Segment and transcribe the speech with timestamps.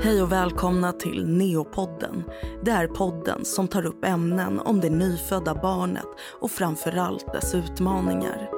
[0.00, 2.24] Hej och välkomna till Neopodden.
[2.64, 6.06] Det är podden som tar upp ämnen om det nyfödda barnet
[6.40, 8.50] och framförallt dess utmaningar.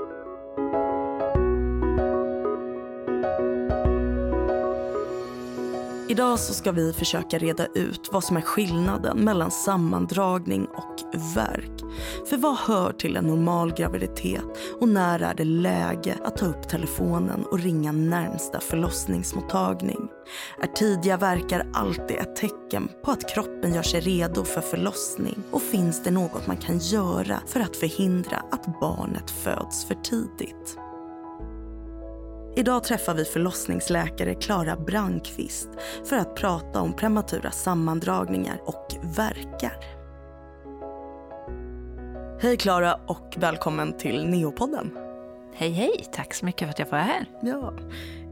[6.09, 10.96] Idag så ska vi försöka reda ut vad som är skillnaden mellan sammandragning och
[11.36, 11.80] verk.
[12.29, 14.45] För vad hör till en normal graviditet
[14.80, 20.09] och när är det läge att ta upp telefonen och ringa närmsta förlossningsmottagning?
[20.62, 25.38] Är tidiga verkar alltid ett tecken på att kroppen gör sig redo för förlossning?
[25.51, 30.79] Och finns det något man kan göra för att förhindra att barnet föds för tidigt?
[32.56, 35.69] Idag träffar vi förlossningsläkare Klara Brandqvist
[36.05, 40.01] för att prata om prematura sammandragningar och verkar.
[42.41, 44.98] Hej Klara och välkommen till Neopodden.
[45.55, 47.27] Hej hej, tack så mycket för att jag får vara här.
[47.43, 47.73] Ja.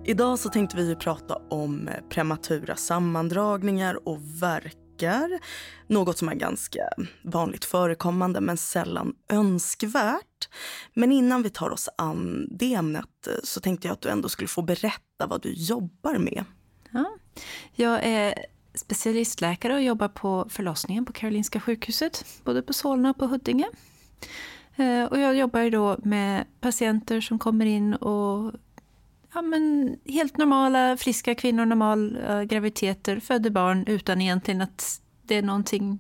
[0.08, 5.38] Idag så tänkte vi prata om eh, prematura sammandragningar och verkar.
[5.86, 6.80] Något som är ganska
[7.22, 10.48] vanligt förekommande men sällan önskvärt.
[10.94, 14.28] Men innan vi tar oss an det ämnet eh, så tänkte jag att du ändå
[14.28, 16.44] skulle få berätta vad du jobbar med.
[16.90, 17.16] Ja.
[17.74, 18.34] Jag är
[18.74, 23.68] specialistläkare och jobbar på förlossningen på Karolinska sjukhuset, både på Solna och på Huddinge.
[24.76, 28.54] Eh, och jag jobbar då med patienter som kommer in och
[29.38, 35.34] ja, men helt normala, friska kvinnor, normala eh, graviditeter, föder barn utan egentligen att det
[35.34, 35.98] är någonting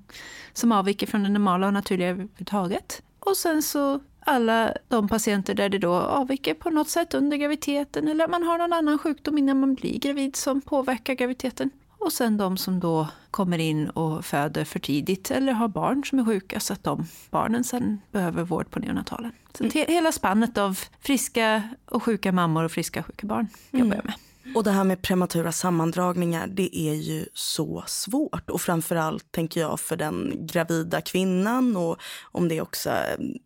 [0.52, 3.02] som avviker från det normala och naturliga överhuvudtaget.
[3.20, 8.08] Och sen så alla de patienter där det då avviker på något sätt under graviditeten
[8.08, 11.70] eller man har någon annan sjukdom innan man blir gravid som påverkar graviditeten.
[11.98, 16.18] Och sen de som då kommer in och föder för tidigt eller har barn som
[16.18, 19.32] är sjuka så att de barnen sen behöver vård på neonatalen.
[19.54, 19.86] Så mm.
[19.88, 23.96] hela spannet av friska och sjuka mammor och friska och sjuka barn jobbar mm.
[23.96, 24.14] jag med.
[24.54, 28.50] Och det här med prematura sammandragningar, det är ju så svårt.
[28.50, 32.90] Och framförallt tänker jag för den gravida kvinnan och om det är också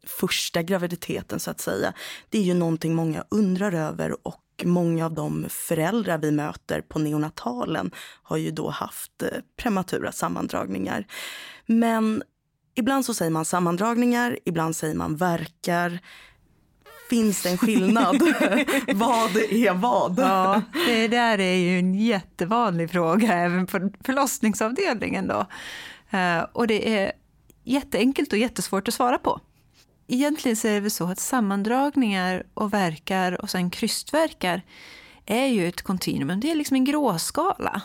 [0.07, 1.93] första graviditeten så att säga.
[2.31, 6.99] Det är ju någonting många undrar över och många av de föräldrar vi möter på
[6.99, 7.91] neonatalen
[8.23, 11.07] har ju då haft eh, prematura sammandragningar.
[11.67, 12.23] Men
[12.75, 15.99] ibland så säger man sammandragningar, ibland säger man verkar.
[17.11, 18.17] Finns det en skillnad?
[18.95, 20.19] vad är vad?
[20.19, 25.29] Ja, det där är ju en jättevanlig fråga även på förlossningsavdelningen.
[25.29, 25.47] Då.
[26.19, 27.13] Eh, och det är
[27.65, 29.41] jätteenkelt och jättesvårt att svara på
[30.15, 34.63] egentligen så är det väl så att sammandragningar och verkar och sen krystverkar
[35.27, 36.41] är ju ett kontinuum.
[36.41, 37.83] Det är liksom en gråskala.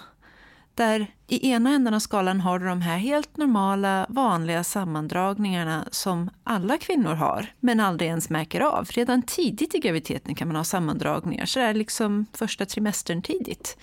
[0.75, 6.29] Där i ena änden av skalan har du de här helt normala, vanliga sammandragningarna som
[6.43, 8.85] alla kvinnor har, men aldrig ens märker av.
[8.85, 13.77] Redan tidigt i graviditeten kan man ha sammandragningar, så det är liksom första trimestern tidigt.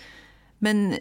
[0.59, 0.99] Men eh,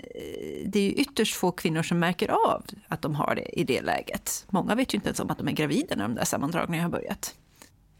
[0.66, 3.82] det är ju ytterst få kvinnor som märker av att de har det i det
[3.82, 4.46] läget.
[4.50, 6.92] Många vet ju inte ens om att de är gravida när de där sammandragningarna har
[6.92, 7.36] börjat.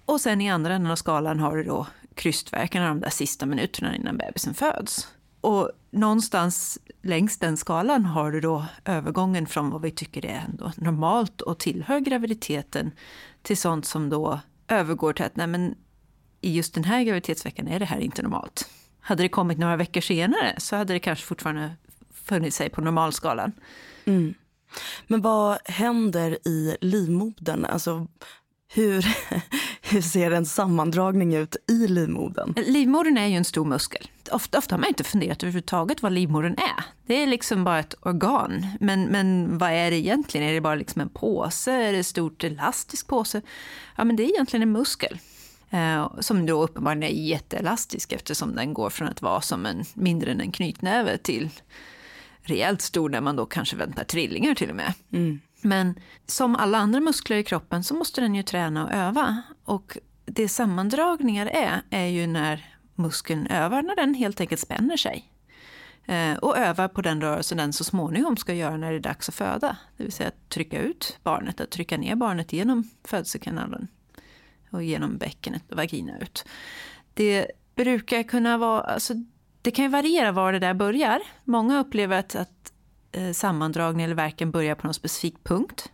[0.06, 3.96] Och sen i andra änden av skalan har du då krystvärkarna de där sista minuterna
[3.96, 5.08] innan bebisen föds.
[5.42, 10.72] Och någonstans längs den skalan har du då övergången från vad vi tycker är ändå
[10.78, 12.92] normalt och tillhör graviditeten
[13.42, 15.76] till sånt som då övergår till att nej men,
[16.42, 18.70] i just den här graviditetsveckan är det här inte normalt.
[19.04, 21.76] Hade det kommit några veckor senare så hade det kanske fortfarande
[22.14, 23.52] funnits sig på normalskalan.
[24.06, 24.34] Mm.
[25.08, 27.66] Men vad händer i livmodern?
[27.66, 28.08] Alltså,
[28.74, 29.06] hur,
[29.92, 32.54] hur ser en sammandragning ut i livmodern?
[32.58, 34.10] Livmodern är ju en stor muskel.
[34.32, 36.84] Ofta, ofta har man inte funderat överhuvudtaget vad livmodern är.
[37.06, 38.68] Det är liksom bara ett organ.
[38.80, 40.48] Men, men vad är det egentligen?
[40.48, 41.72] Är det bara liksom en påse?
[41.72, 43.42] Är det en stort elastisk påse?
[43.96, 45.20] Ja, men det är egentligen en muskel.
[45.74, 50.32] Eh, som då uppenbarligen är jätteelastisk eftersom den går från att vara som en, mindre
[50.32, 51.50] än en knytnäve till
[52.42, 54.94] rejält stor när man då kanske väntar trillingar till och med.
[55.12, 55.40] Mm.
[55.62, 59.42] Men som alla andra muskler i kroppen så måste den ju träna och öva.
[59.64, 65.30] Och det sammandragningar är, är ju när muskeln övar, när den helt enkelt spänner sig.
[66.06, 69.30] Eh, och övar på den rörelse den så småningom ska göra när det är dags
[69.30, 69.78] att föda.
[69.98, 73.88] Det vill säga att trycka ut barnet, att trycka ner barnet genom födelsekanalen
[74.74, 76.46] och genom bäckenet och vagina ut.
[77.14, 79.14] Det brukar kunna vara, alltså,
[79.62, 81.22] det kan ju variera var det där börjar.
[81.44, 82.74] Många upplever att, att
[83.12, 85.92] eh, sammandragning eller verken börjar på någon specifik punkt.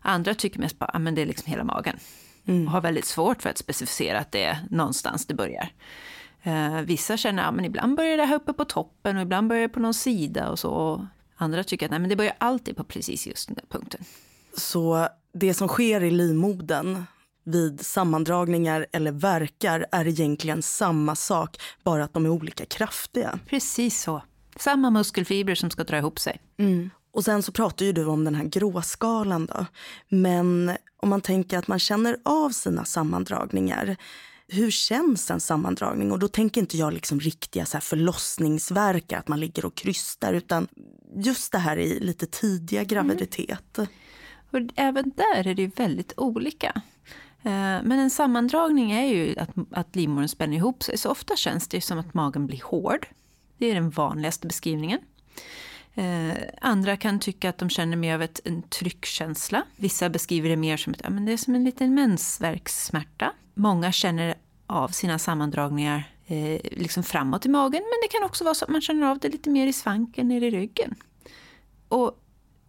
[0.00, 1.98] Andra tycker mest bara att det är liksom hela magen.
[2.46, 2.66] Mm.
[2.66, 5.72] Och har väldigt svårt för att specificera att det är någonstans det börjar.
[6.42, 9.62] Eh, vissa känner att ja, ibland börjar det här uppe på toppen och ibland börjar
[9.62, 11.06] det på någon sida och så.
[11.36, 14.04] Andra tycker att nej, men det börjar alltid på precis just den där punkten.
[14.56, 17.04] Så det som sker i livmodern
[17.44, 23.38] vid sammandragningar eller verkar är egentligen samma sak, bara att de är olika kraftiga.
[23.46, 24.22] Precis så.
[24.56, 26.40] Samma muskelfibrer som ska dra ihop sig.
[26.58, 26.90] Mm.
[27.12, 29.66] Och sen så pratar ju du om den här gråskalan då.
[30.08, 33.96] Men om man tänker att man känner av sina sammandragningar.
[34.48, 36.12] Hur känns en sammandragning?
[36.12, 40.32] Och då tänker inte jag liksom riktiga så här förlossningsverkar, att man ligger och krystar.
[40.32, 40.68] Utan
[41.16, 43.78] just det här i lite tidiga graviditet.
[43.78, 43.88] Mm.
[44.50, 46.82] Och även där är det väldigt olika.
[47.42, 50.98] Eh, men en sammandragning är ju att, att livmodern spänner ihop sig.
[50.98, 53.06] Så ofta känns det som att magen blir hård.
[53.58, 54.98] Det är den vanligaste beskrivningen.
[55.94, 59.62] Eh, andra kan tycka att de känner mer av ett, en tryckkänsla.
[59.76, 63.32] Vissa beskriver det mer som, ett, ja, men det är som en liten mensvärkssmärta.
[63.54, 64.34] Många känner
[64.66, 68.70] av sina sammandragningar eh, liksom framåt i magen, men det kan också vara så att
[68.70, 70.94] man känner av det lite mer i svanken, eller i ryggen.
[71.88, 72.21] Och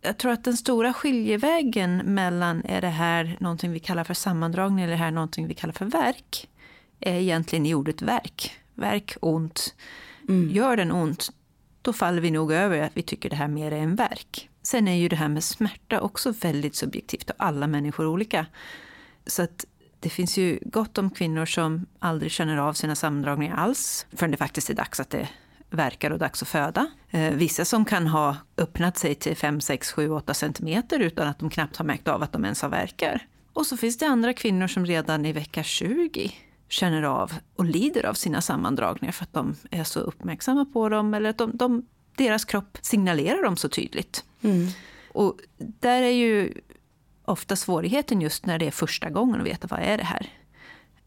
[0.03, 4.83] jag tror att den stora skiljevägen mellan är det här någonting vi kallar för sammandragning
[4.83, 6.49] eller är det här någonting vi kallar för verk
[6.99, 8.51] är egentligen i ordet verk.
[8.73, 9.75] Verk, ont.
[10.29, 10.51] Mm.
[10.51, 11.29] Gör den ont,
[11.81, 14.49] då faller vi nog över att vi tycker det här mer är en verk.
[14.61, 18.45] Sen är ju det här med smärta också väldigt subjektivt och alla människor olika.
[19.27, 19.65] Så att
[19.99, 24.37] det finns ju gott om kvinnor som aldrig känner av sina sammandragningar alls förrän det
[24.37, 25.29] faktiskt är dags att det
[25.73, 26.87] verkar och dags att föda.
[27.09, 31.39] Eh, vissa som kan ha öppnat sig till 5, 6, 7, 8 centimeter utan att
[31.39, 33.27] de knappt har märkt av att de ens har verkar.
[33.53, 36.31] Och så finns det andra kvinnor som redan i vecka 20
[36.69, 41.13] känner av och lider av sina sammandragningar för att de är så uppmärksamma på dem
[41.13, 41.85] eller att de, de
[42.17, 44.25] deras kropp signalerar dem så tydligt.
[44.41, 44.67] Mm.
[45.07, 46.53] Och där är ju
[47.25, 50.29] ofta svårigheten just när det är första gången att veta vad är det här.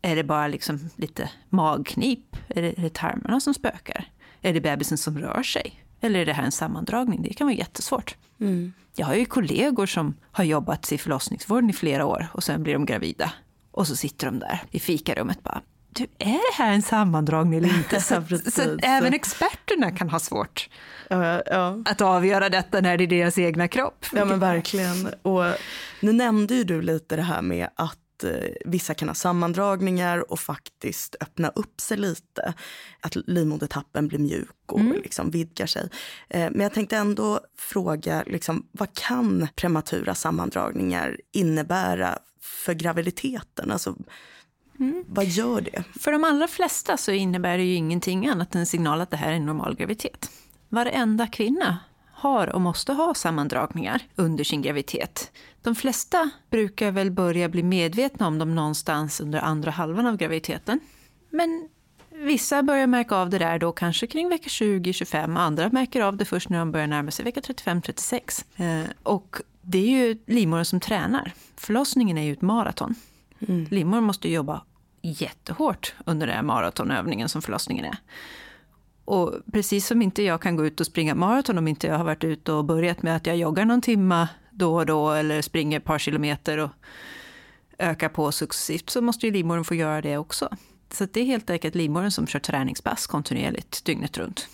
[0.03, 2.37] Är det bara liksom lite magknip?
[2.49, 4.11] Är det, är det tarmarna som spökar?
[4.43, 5.83] Är det bebisen som rör sig?
[6.01, 7.23] Eller är det här en sammandragning?
[7.23, 8.17] Det kan vara jättesvårt.
[8.41, 8.73] Mm.
[8.97, 12.73] Jag har ju kollegor som har jobbat i förlossningsvården i flera år och sen blir
[12.73, 13.33] de gravida.
[13.71, 15.61] Och så sitter de där i fikarummet bara,
[15.91, 18.01] du, är det här en sammandragning eller inte?
[18.01, 20.69] Så, så även experterna kan ha svårt
[21.11, 21.83] ja, ja.
[21.85, 24.07] att avgöra detta när det är deras egna kropp.
[24.13, 25.09] Ja men verkligen.
[25.23, 25.45] Och
[26.01, 30.41] nu nämnde ju du lite det här med att eh, vissa kan ha sammandragningar och
[30.41, 32.55] faktiskt öppna upp sig lite.
[33.01, 35.03] Att livmodertappen blir mjuk och mm.
[35.03, 35.89] liksom vidgar sig.
[36.29, 43.71] Eh, men jag tänkte ändå fråga, liksom, vad kan prematura sammandragningar innebära för graviditeten?
[43.71, 43.97] Alltså,
[44.79, 45.05] mm.
[45.09, 45.85] Vad gör det?
[46.01, 49.17] För de allra flesta så innebär det ju ingenting annat än en signal att det
[49.17, 50.31] här är en normal graviditet.
[50.69, 51.79] Varenda kvinna
[52.27, 55.33] har och måste ha sammandragningar under sin graviditet.
[55.63, 60.81] De flesta brukar väl börja bli medvetna om dem någonstans under andra halvan av graviditeten.
[61.31, 61.69] Men
[62.11, 66.25] vissa börjar märka av det där då kanske kring vecka 20-25 andra märker av det
[66.25, 68.45] först när de börjar närma sig vecka 35-36.
[68.57, 71.33] Eh, och det är ju livmodern som tränar.
[71.57, 72.95] Förlossningen är ju ett maraton.
[73.49, 73.67] Mm.
[73.71, 74.63] Livmodern måste jobba
[75.03, 77.97] jättehårt under den här maratonövningen som förlossningen är.
[79.07, 82.05] Och precis som inte jag kan gå ut och springa maraton om inte jag har
[82.05, 85.79] varit ute och börjat med att jag joggar någon timma då och då eller springer
[85.79, 86.71] ett par kilometer och
[87.79, 90.49] ökar på successivt så måste ju livmodern få göra det också.
[90.93, 94.49] Så det är helt enkelt livmodern som kör träningspass kontinuerligt dygnet runt.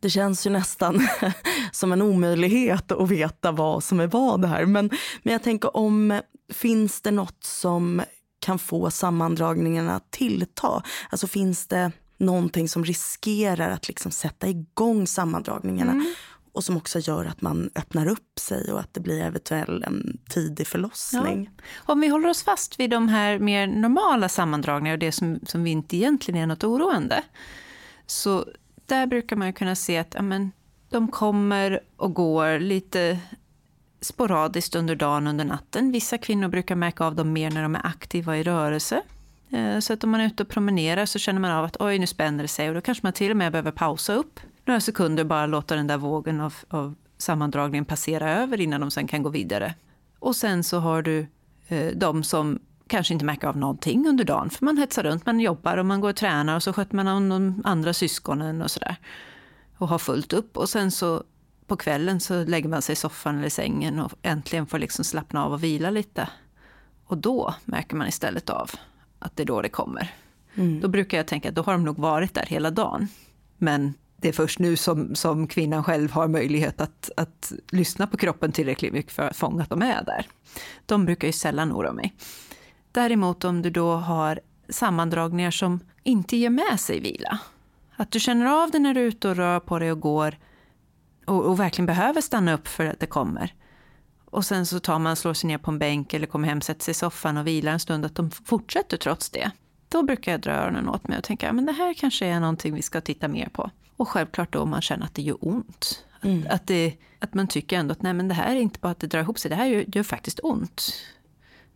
[0.00, 1.08] Det känns ju nästan
[1.72, 4.66] som en omöjlighet att veta vad som är vad här.
[4.66, 4.90] Men,
[5.22, 6.20] men jag tänker om,
[6.52, 8.02] finns det något som
[8.38, 10.82] kan få sammandragningarna att tillta?
[11.10, 11.92] Alltså finns det
[12.26, 16.14] någonting som riskerar att liksom sätta igång sammandragningarna mm.
[16.52, 20.18] och som också gör att man öppnar upp sig och att det blir eventuell en
[20.28, 21.50] tidig förlossning.
[21.56, 21.62] Ja.
[21.92, 25.64] Om vi håller oss fast vid de här mer normala sammandragningarna och det som, som
[25.64, 27.22] vi inte egentligen är något oroande
[28.06, 28.44] så
[28.86, 30.52] där brukar man kunna se att amen,
[30.90, 33.18] de kommer och går lite
[34.00, 35.92] sporadiskt under dagen, under natten.
[35.92, 39.02] Vissa kvinnor brukar märka av dem mer när de är aktiva i rörelse.
[39.50, 41.98] Eh, så att om man är ute och promenerar så känner man av att oj,
[41.98, 44.80] nu spänner det sig och då kanske man till och med behöver pausa upp några
[44.80, 49.06] sekunder och bara låta den där vågen av, av sammandragningen passera över innan de sen
[49.06, 49.74] kan gå vidare.
[50.18, 51.26] Och sen så har du
[51.68, 55.40] eh, de som kanske inte märker av någonting under dagen för man hetsar runt, man
[55.40, 58.70] jobbar och man går och tränar och så sköter man om de andra syskonen och
[58.70, 58.96] sådär.
[59.76, 61.22] Och har fullt upp och sen så
[61.66, 65.44] på kvällen så lägger man sig i soffan eller sängen och äntligen får liksom slappna
[65.44, 66.28] av och vila lite.
[67.06, 68.70] Och då märker man istället av
[69.24, 70.14] att det är då det kommer.
[70.54, 70.80] Mm.
[70.80, 73.08] Då brukar jag tänka att då har de nog varit där hela dagen.
[73.58, 78.16] Men det är först nu som, som kvinnan själv har möjlighet att, att lyssna på
[78.16, 80.26] kroppen tillräckligt mycket för att fånga att de är där.
[80.86, 82.14] De brukar ju sällan oroa mig.
[82.92, 87.38] Däremot om du då har sammandragningar som inte ger med sig vila.
[87.96, 90.38] Att du känner av det när du är ute och rör på dig och går
[91.24, 93.54] och, och verkligen behöver stanna upp för att det kommer.
[94.34, 96.84] Och sen så tar man, slår sig ner på en bänk eller kommer hem, sätter
[96.84, 99.50] sig i soffan och vilar en stund, att de fortsätter trots det.
[99.88, 102.74] då brukar jag dra öronen åt mig och tänka att det här kanske är någonting
[102.74, 103.70] vi ska titta mer på.
[103.96, 106.04] Och självklart då om man känner att det gör ont.
[106.22, 106.46] Mm.
[106.50, 109.00] Att, det, att man tycker ändå att nej, men det här är inte bara att
[109.00, 110.92] det drar ihop sig, det här gör, gör faktiskt ont.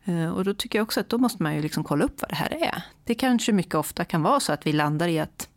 [0.05, 2.31] Eh, och då tycker jag också att då måste man ju liksom kolla upp vad
[2.31, 2.83] det här är.
[3.05, 5.49] Det kanske mycket ofta kan vara så att vi landar i att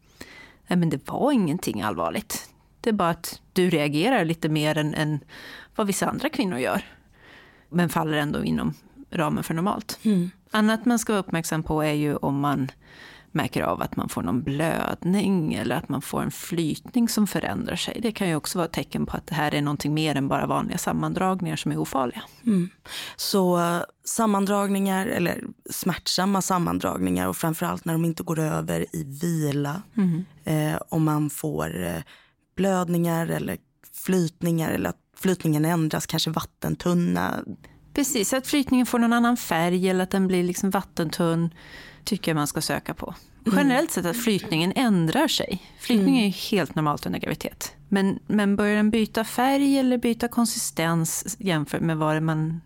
[0.67, 2.49] nej, men det var ingenting allvarligt.
[2.81, 5.19] Det är bara att du reagerar lite mer än, än
[5.75, 6.81] vad vissa andra kvinnor gör.
[7.69, 8.73] Men faller ändå inom
[9.11, 9.99] ramen för normalt.
[10.03, 10.31] Mm.
[10.51, 12.71] Annat man ska vara uppmärksam på är ju om man
[13.31, 17.75] märker av att man får någon blödning eller att man får en flytning som förändrar
[17.75, 17.99] sig.
[18.01, 20.27] Det kan ju också vara ett tecken på att det här är någonting mer än
[20.27, 22.21] bara vanliga sammandragningar som är ofarliga.
[22.45, 22.69] Mm.
[23.15, 29.81] Så uh, sammandragningar, eller smärtsamma sammandragningar och framförallt när de inte går över i vila,
[29.97, 30.25] mm.
[30.43, 32.01] eh, om man får eh,
[32.55, 33.57] blödningar eller
[33.93, 37.43] flytningar eller att flytningen ändras, kanske vattentunna.
[37.93, 41.53] Precis, att flytningen får någon annan färg eller att den blir liksom vattentunn
[42.03, 43.15] tycker jag man ska söka på.
[43.45, 43.57] Mm.
[43.57, 45.63] Generellt sett att flytningen ändrar sig.
[45.79, 46.27] Flytning mm.
[46.27, 47.73] är helt normalt under graviditet.
[47.89, 52.61] Men, men börjar den byta färg eller byta konsistens jämfört med vad man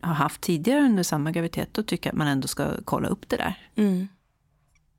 [0.00, 3.28] har haft tidigare under samma graviditet, då tycker jag att man ändå ska kolla upp
[3.28, 3.54] det där.
[3.76, 4.08] Mm.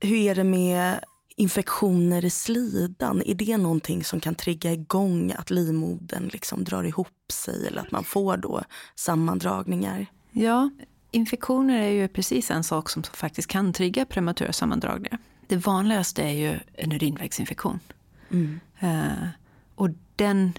[0.00, 1.00] Hur är det med
[1.40, 3.22] infektioner i slidan?
[3.26, 7.90] Är det någonting som kan trigga igång att livmodern liksom drar ihop sig eller att
[7.90, 8.62] man får då
[8.94, 10.06] sammandragningar?
[10.30, 10.70] Ja,
[11.10, 15.18] infektioner är ju precis en sak som faktiskt kan trigga prematura sammandragningar.
[15.46, 17.80] Det vanligaste är ju en urinvägsinfektion.
[18.30, 18.60] Mm.
[18.82, 19.28] Uh,
[19.74, 20.52] och den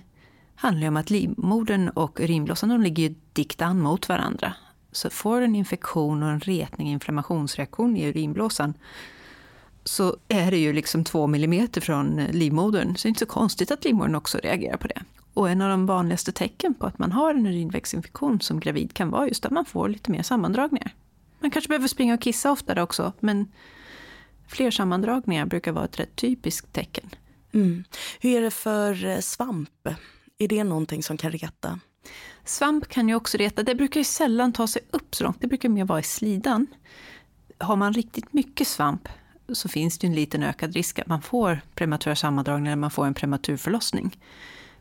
[0.56, 4.54] handlar om att livmodern och urinblåsan de ligger ju dikt an mot varandra.
[4.92, 8.74] Så får en infektion och en retning, inflammationsreaktion i urinblåsan
[9.84, 12.96] så är det ju liksom två millimeter från livmodern.
[12.96, 15.02] Så det är inte så konstigt att livmodern också reagerar på det.
[15.34, 19.10] Och en av de vanligaste tecken på att man har en urinvägsinfektion som gravid kan
[19.10, 20.94] vara just att man får lite mer sammandragningar.
[21.40, 23.52] Man kanske behöver springa och kissa oftare också, men
[24.48, 27.10] fler sammandragningar brukar vara ett rätt typiskt tecken.
[27.54, 27.84] Mm.
[28.20, 29.88] Hur är det för eh, svamp?
[30.38, 31.80] Är det någonting som kan reta?
[32.46, 33.64] Svamp kan ju också reta.
[33.64, 35.42] Det brukar ju sällan ta sig upp så långt.
[35.42, 36.68] Det brukar mer vara i slidan.
[37.58, 39.10] Har man riktigt mycket svamp
[39.54, 43.06] så finns det en liten ökad risk att man får prematura sammandragningar eller man får
[43.06, 44.20] en prematur förlossning.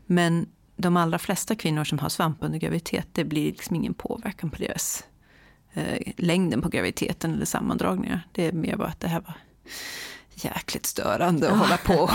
[0.05, 4.49] Men de allra flesta kvinnor som har svamp under graviditet, det blir liksom ingen påverkan
[4.49, 5.03] på deras
[5.73, 8.27] eh, längden på graviditeten eller sammandragningar.
[8.31, 9.35] Det är mer bara att det här var
[10.45, 12.11] jäkligt störande att hålla på och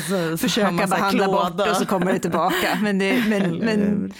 [0.40, 1.50] försöka behandla klåda.
[1.50, 2.78] bort och så kommer det tillbaka.
[2.82, 4.12] Men, det, men, men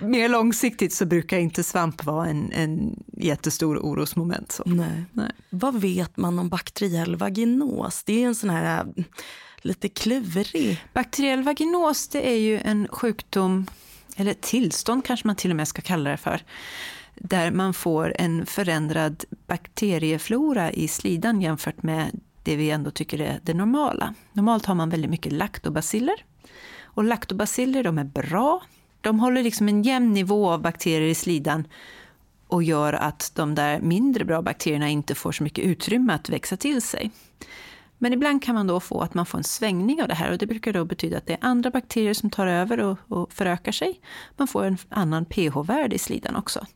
[0.00, 4.52] mer långsiktigt så brukar inte svamp vara en, en jättestor orosmoment.
[4.52, 4.62] Så.
[4.66, 5.04] Nej.
[5.12, 5.30] Nej.
[5.50, 8.02] Vad vet man om bakteriell vaginos?
[8.04, 8.86] Det är en sån här
[9.66, 10.84] lite klurig.
[10.92, 13.66] Bakteriell vaginos det är ju en sjukdom,
[14.16, 16.40] eller tillstånd kanske man till och med ska kalla det för,
[17.14, 23.40] där man får en förändrad bakterieflora i slidan jämfört med det vi ändå tycker är
[23.42, 24.14] det normala.
[24.32, 26.14] Normalt har man väldigt mycket laktobaciller.
[26.82, 28.62] Och laktobaciller de är bra.
[29.00, 31.66] De håller liksom en jämn nivå av bakterier i slidan
[32.48, 36.56] och gör att de där mindre bra bakterierna inte får så mycket utrymme att växa
[36.56, 37.10] till sig.
[37.98, 40.38] Men ibland kan man då få att man får en svängning av det här och
[40.38, 43.72] det brukar då betyda att det är andra bakterier som tar över och, och förökar
[43.72, 44.00] sig.
[44.36, 46.66] Man får en annan pH-värde i slidan också.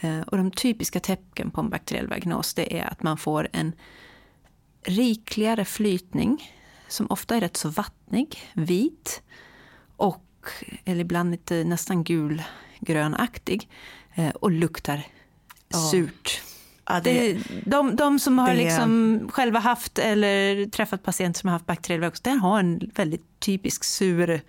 [0.00, 3.72] Eh, och de typiska tecken på en bakteriell vaginos det är att man får en
[4.86, 6.52] rikligare flytning
[6.88, 9.22] som ofta är rätt så vattnig, vit
[9.96, 10.22] och
[10.84, 13.68] eller ibland lite nästan gulgrönaktig
[14.14, 15.06] eh, och luktar
[15.74, 15.90] oh.
[15.90, 16.42] surt.
[16.88, 21.48] Ja, det, det, de, de som har det, liksom själva haft eller träffat patienter som
[21.48, 24.40] har haft bakteriell vagus, den har en väldigt typisk sur,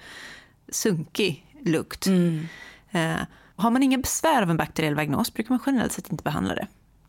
[0.70, 2.08] sunkig lukt.
[2.08, 2.48] Mm.
[2.92, 3.18] Eh,
[3.56, 6.68] har man ingen besvär av en bakteriell vagnos brukar man generellt sett inte behandla det.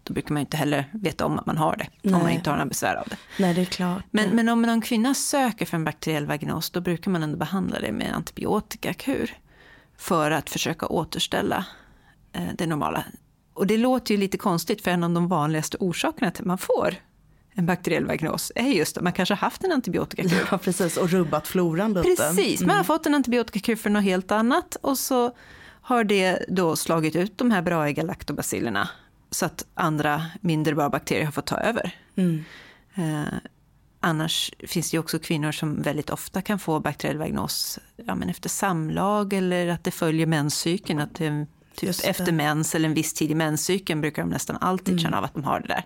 [0.09, 2.15] Då brukar man inte heller veta om att man har det, Nej.
[2.15, 3.17] om man inte har några besvär av det.
[3.39, 4.03] Nej, det är klart.
[4.11, 7.81] Men, men om någon kvinna söker för en bakteriell vagnos, då brukar man ändå behandla
[7.81, 9.37] det med antibiotikakur
[9.97, 11.67] för att försöka återställa
[12.33, 13.05] eh, det normala
[13.59, 16.59] och det låter ju lite konstigt för en av de vanligaste orsakerna till att man
[16.59, 16.95] får
[17.53, 20.49] en bakteriell vagnos är just att man kanske har haft en antibiotikakur.
[20.51, 22.09] Ja, precis, och rubbat floran lite.
[22.09, 22.85] Precis, man har mm.
[22.85, 25.37] fått en antibiotikakur för något helt annat och så
[25.83, 28.89] har det då slagit ut de här braiga laktobacillerna
[29.31, 31.95] så att andra mindre bra bakterier har fått ta över.
[32.17, 32.45] Mm.
[32.95, 33.35] Eh,
[34.01, 38.29] annars finns det ju också kvinnor som väldigt ofta kan få bakteriell vagnos ja, men
[38.29, 41.47] efter samlag eller att det följer menscykeln, att det
[41.79, 44.99] Typ efter mens eller en viss tid i menscykeln brukar de nästan alltid mm.
[44.99, 45.85] känna av att de har det där.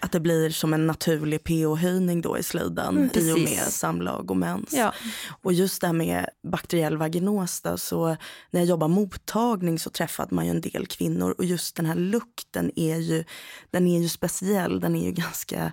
[0.00, 4.30] Att det blir som en naturlig pH-höjning då i sliden Mm, i och med samlag
[4.30, 4.72] och mens.
[4.72, 4.94] Ja.
[5.42, 8.06] Och just det här med bakteriell vaginos då, så
[8.50, 11.94] när jag jobbar mottagning så träffade man ju en del kvinnor och just den här
[11.94, 13.24] lukten är ju,
[13.70, 15.72] den är ju speciell, den är ju ganska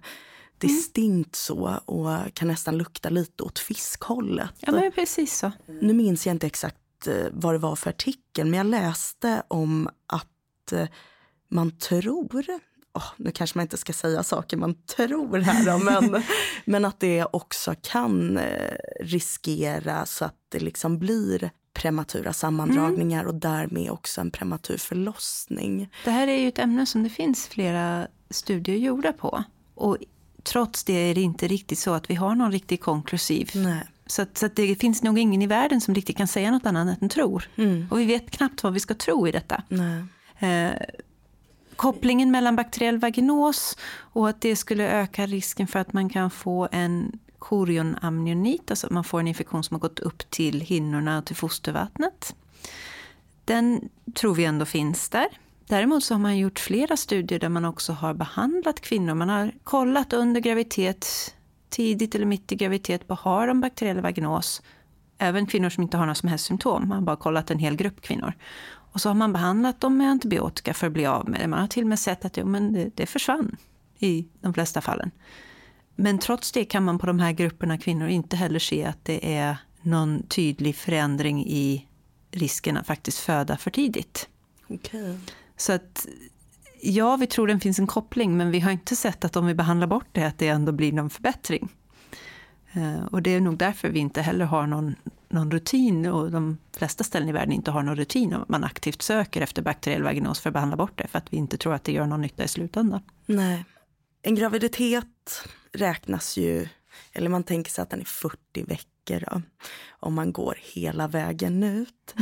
[0.57, 4.49] distinkt så och kan nästan lukta lite åt fiskhållet.
[4.59, 5.51] ja, men precis så.
[5.81, 9.89] Nu minns jag inte exakt eh, vad det var för artikel men jag läste om
[10.07, 10.87] att eh,
[11.49, 12.43] man tror
[12.93, 16.23] åh, nu kanske man inte ska säga saker man tror här men,
[16.65, 23.35] men att det också kan eh, riskera så att det liksom blir prematura sammandragningar och
[23.35, 25.89] därmed också en prematur förlossning.
[26.05, 29.43] Det här är ju ett ämne som det finns flera studier gjorda på.
[29.75, 29.97] Och
[30.43, 33.49] trots det är det inte riktigt så att vi har någon riktig konklusiv.
[33.55, 33.83] Nej.
[34.05, 36.65] Så, att, så att det finns nog ingen i världen som riktigt kan säga något
[36.65, 37.49] annat än tror.
[37.55, 37.87] Mm.
[37.91, 39.63] Och vi vet knappt vad vi ska tro i detta.
[39.69, 40.03] Nej.
[40.39, 40.73] Eh,
[41.75, 46.67] kopplingen mellan bakteriell vaginos och att det skulle öka risken för att man kan få
[46.71, 51.25] en chorionamnionit, alltså att man får en infektion som har gått upp till hinnorna och
[51.25, 52.35] till fostervattnet.
[53.45, 55.27] Den tror vi ändå finns där.
[55.67, 59.13] Däremot så har man gjort flera studier där man också har behandlat kvinnor.
[59.13, 61.35] Man har kollat under graviditet,
[61.69, 64.61] tidigt eller mitt i graviditet, på har de bakteriell vaginos?
[65.17, 66.87] Även kvinnor som inte har några som helst symptom.
[66.87, 68.33] Man har bara kollat en hel grupp kvinnor.
[68.93, 71.47] Och så har man behandlat dem med antibiotika för att bli av med det.
[71.47, 73.57] Man har till och med sett att jo, men det, det försvann
[73.99, 75.11] i de flesta fallen.
[75.95, 79.35] Men trots det kan man på de här grupperna kvinnor inte heller se att det
[79.35, 81.87] är någon tydlig förändring i
[82.31, 84.29] risken att faktiskt föda för tidigt.
[84.67, 85.17] Okej.
[85.57, 86.07] Så att
[86.81, 89.53] ja, vi tror det finns en koppling, men vi har inte sett att om vi
[89.53, 91.69] behandlar bort det, att det ändå blir någon förbättring.
[92.73, 94.95] Eh, Och det är nog därför vi inte heller har någon,
[95.29, 99.01] någon rutin, och de flesta ställen i världen inte har någon rutin, om man aktivt
[99.01, 101.83] söker efter bakteriell vaginos för att behandla bort det, för att vi inte tror att
[101.83, 103.01] det gör någon nytta i slutändan.
[103.25, 103.65] Nej.
[104.21, 106.67] En graviditet räknas ju,
[107.13, 109.41] eller man tänker sig att den är 40 veckor då,
[109.89, 112.15] om man går hela vägen ut.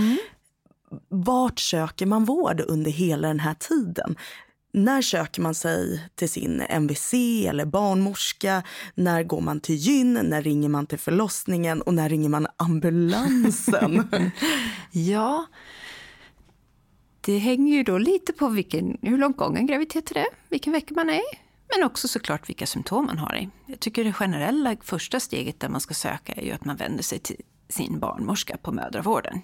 [1.08, 4.16] Vart söker man vård under hela den här tiden?
[4.74, 7.14] När söker man sig till sin MVC
[7.48, 8.64] eller barnmorska?
[8.96, 10.14] När går man till gyn?
[10.14, 11.82] När ringer man till förlossningen?
[11.82, 14.10] Och när ringer man ambulansen?
[14.92, 15.46] Ja,
[17.22, 21.10] det hänger ju då lite på vilken, hur långt gången graviditet är, vilken vecka man
[21.10, 21.40] är i,
[21.76, 23.50] men också såklart vilka symptom man har i.
[23.66, 27.04] Jag tycker det generella första steget där man ska söka är ju att man vänder
[27.04, 29.42] sig till sin barnmorska på mödravården.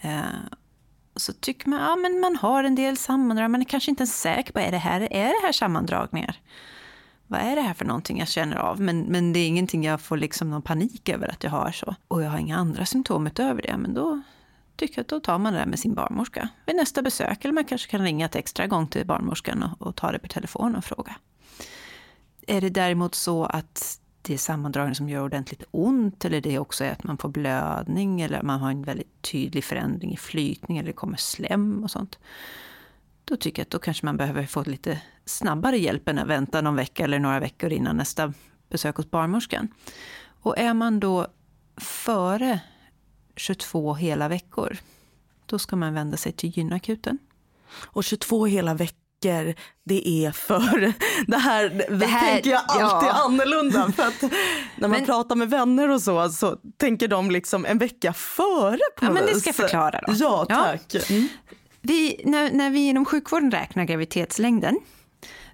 [0.00, 0.22] Eh,
[1.16, 4.20] så tycker man, ja men man har en del sammandrag, man är kanske inte ens
[4.20, 6.40] säker på, är det här, är det här sammandragningar?
[7.26, 8.80] Vad är det här för någonting jag känner av?
[8.80, 11.94] Men, men det är ingenting jag får liksom någon panik över att jag har så.
[12.08, 14.22] Och jag har inga andra symptom utöver det, men då
[14.76, 17.44] tycker jag att då tar man det där med sin barnmorska vid nästa besök.
[17.44, 20.28] Eller man kanske kan ringa ett extra gång till barnmorskan och, och ta det på
[20.28, 21.16] telefon och fråga.
[22.46, 26.84] Är det däremot så att det är sammandragning som gör ordentligt ont eller det också
[26.84, 30.86] är att man får blödning eller man har en väldigt tydlig förändring i flytning eller
[30.86, 32.18] det kommer slem och sånt.
[33.24, 36.60] Då tycker jag att då kanske man behöver få lite snabbare hjälp än att vänta
[36.60, 38.32] någon vecka eller några veckor innan nästa
[38.68, 39.68] besök hos barnmorskan.
[40.26, 41.26] Och är man då
[41.76, 42.60] före
[43.36, 44.76] 22 hela veckor,
[45.46, 47.18] då ska man vända sig till gynakuten.
[47.70, 49.03] Och 22 hela veckor,
[49.84, 50.92] det är för...
[51.26, 53.12] Det här, det här- tänker jag alltid ja.
[53.24, 53.92] annorlunda.
[53.96, 54.30] För att när
[54.80, 59.04] man Men- pratar med vänner och så, så tänker de liksom en vecka före på
[59.04, 60.12] Ja, men det ska jag förklara då.
[60.16, 60.56] Ja, Ja.
[60.64, 61.10] tack.
[61.10, 61.28] Mm.
[61.82, 64.76] Vi, när, när vi inom sjukvården räknar graviditetslängden,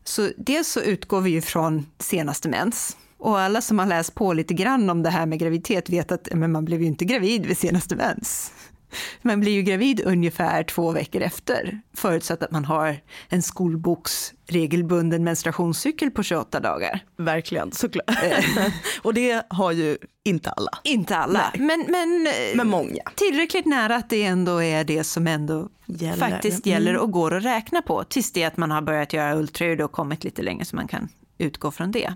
[0.04, 2.96] så dels så utgår vi ju från senaste mens.
[3.18, 6.28] Och alla som har läst på lite grann om det här med graviditet vet att
[6.32, 8.52] men man blev ju inte gravid vid senaste mens.
[9.22, 12.96] Man blir ju gravid ungefär två veckor efter, förutsatt att man har
[13.28, 17.04] en skolboks regelbunden menstruationscykel på 28 dagar.
[17.16, 18.16] Verkligen, såklart.
[19.02, 23.02] och det har ju inte alla, Inte alla, men, men, eh, men många.
[23.14, 26.16] tillräckligt nära att det ändå är det som ändå Gäller.
[26.16, 28.04] faktiskt gäller och går att räkna på.
[28.04, 31.08] Tills det att man har börjat göra ultraljud och kommit lite längre så man kan
[31.38, 32.14] utgå från det.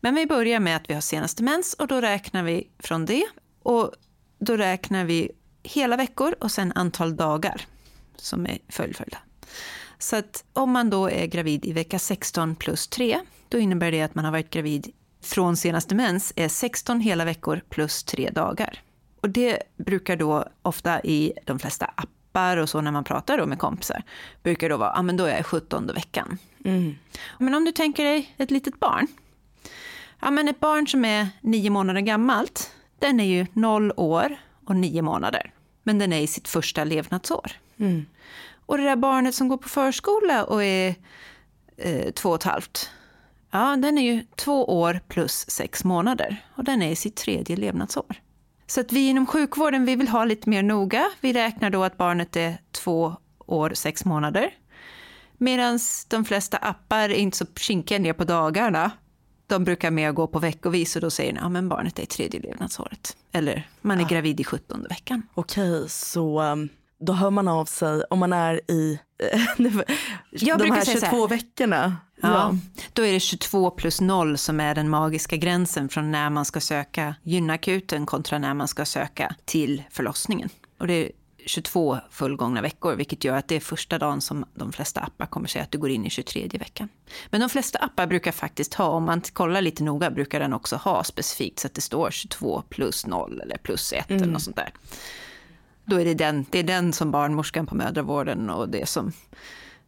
[0.00, 3.24] Men vi börjar med att vi har senaste mens och då räknar vi från det.
[3.62, 3.92] Och
[4.40, 5.30] då räknar vi
[5.72, 7.66] hela veckor och sen antal dagar
[8.16, 9.18] som är följdföljda.
[9.98, 14.02] Så att om man då är gravid i vecka 16 plus 3, då innebär det
[14.02, 18.82] att man har varit gravid från senaste mens är 16 hela veckor plus 3 dagar.
[19.20, 23.46] Och det brukar då ofta i de flesta appar och så när man pratar då
[23.46, 24.02] med kompisar,
[24.42, 26.38] brukar då vara, ja men då är jag i 17 veckan.
[26.64, 26.94] Mm.
[27.38, 29.06] Men om du tänker dig ett litet barn.
[30.20, 34.76] Ja men ett barn som är nio månader gammalt, den är ju noll år och
[34.76, 35.52] nio månader.
[35.90, 37.52] Men den är i sitt första levnadsår.
[37.78, 38.06] Mm.
[38.66, 40.94] Och det där barnet som går på förskola och är
[41.76, 42.90] eh, två och ett halvt,
[43.50, 47.56] Ja, den är ju två år plus sex månader och den är i sitt tredje
[47.56, 48.16] levnadsår.
[48.66, 51.10] Så att vi inom sjukvården vi vill ha lite mer noga.
[51.20, 54.54] Vi räknar då att barnet är två år, sex månader.
[55.38, 58.90] Medan de flesta appar är inte så kinkiga ner på dagarna.
[59.50, 62.40] De brukar mer gå på veckovis och då säger att ja, barnet är i tredje
[62.40, 63.16] levnadsåret.
[63.32, 64.08] Eller man är ja.
[64.08, 65.22] gravid i sjuttonde veckan.
[65.34, 66.68] Okej, så um,
[67.00, 68.98] då hör man av sig om man är i
[70.30, 71.28] Jag de här 22 här.
[71.28, 71.96] veckorna.
[72.22, 72.56] Ja, ja,
[72.92, 76.60] Då är det 22 plus 0 som är den magiska gränsen från när man ska
[76.60, 80.48] söka gynakuten kontra när man ska söka till förlossningen.
[80.78, 81.10] Och det
[81.50, 85.48] 22 fullgångna veckor, vilket gör att det är första dagen som de flesta appar kommer
[85.48, 86.88] säga att du går in i 23 veckan.
[87.30, 90.76] Men de flesta appar brukar faktiskt ha, om man kollar lite noga, brukar den också
[90.76, 94.22] ha specifikt så att det står 22 plus 0 eller plus 1 mm.
[94.22, 94.72] eller något sånt där.
[95.84, 99.12] Då är det den, det är den som barnmorskan på mödravården och det som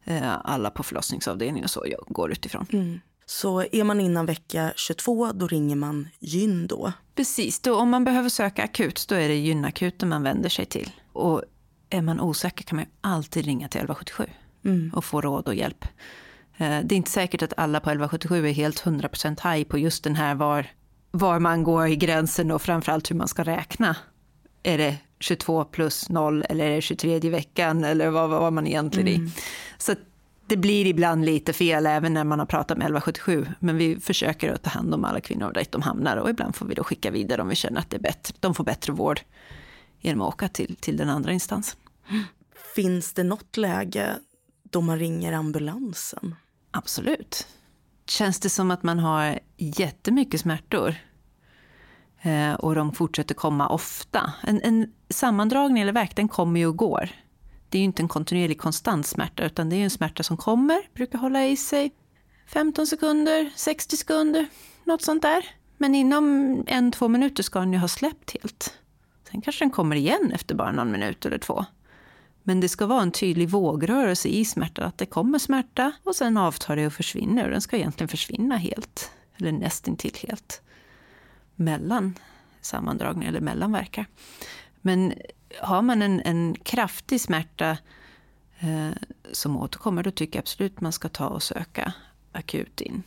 [0.04, 2.66] eh, alla på förlossningsavdelningen och så går utifrån.
[2.72, 3.00] Mm.
[3.26, 6.92] Så är man innan vecka 22, då ringer man gyn då?
[7.14, 10.90] Precis, då, om man behöver söka akut, då är det gynakuten man vänder sig till.
[11.12, 11.42] Och
[11.92, 14.26] är man osäker kan man alltid ringa till 1177
[14.64, 14.92] mm.
[14.94, 15.84] och få råd och hjälp.
[16.56, 20.04] Eh, det är inte säkert att alla på 1177 är helt 100% high på just
[20.04, 20.66] den här var,
[21.10, 23.96] var man går i gränsen och framförallt hur man ska räkna.
[24.62, 29.08] Är det 22 plus 0 eller är det 23 veckan eller vad var man egentligen
[29.08, 29.26] mm.
[29.26, 29.30] i?
[29.78, 29.94] Så
[30.46, 33.46] det blir ibland lite fel även när man har pratat med 1177.
[33.58, 36.66] Men vi försöker att ta hand om alla kvinnor där de hamnar och ibland får
[36.66, 38.34] vi då skicka vidare om vi känner att det är bättre.
[38.40, 39.20] de får bättre vård
[40.00, 41.78] genom att åka till, till den andra instansen.
[42.74, 44.18] Finns det något läge
[44.62, 46.34] då man ringer ambulansen?
[46.70, 47.46] Absolut.
[48.06, 50.94] Känns det som att man har jättemycket smärtor
[52.22, 54.32] eh, och de fortsätter komma ofta.
[54.42, 57.10] En, en sammandragning eller värk, den kommer ju och går.
[57.68, 60.78] Det är ju inte en kontinuerlig konstant smärta, utan det är en smärta som kommer,
[60.94, 61.92] brukar hålla i sig
[62.46, 64.46] 15 sekunder, 60 sekunder,
[64.84, 65.44] något sånt där.
[65.76, 68.78] Men inom en, två minuter ska den ju ha släppt helt.
[69.30, 71.64] Sen kanske den kommer igen efter bara någon minut eller två.
[72.42, 74.84] Men det ska vara en tydlig vågrörelse i smärtan.
[74.84, 77.44] att det kommer smärta och sen avtar det och försvinner.
[77.44, 80.62] Och den ska egentligen försvinna helt, eller nästintill helt,
[81.54, 82.18] mellan
[82.60, 84.06] sammandragningar eller mellan verkar.
[84.80, 85.12] Men
[85.60, 87.78] har man en, en kraftig smärta
[88.58, 88.90] eh,
[89.32, 91.92] som återkommer, då tycker jag absolut man ska ta och söka
[92.32, 93.02] akut in.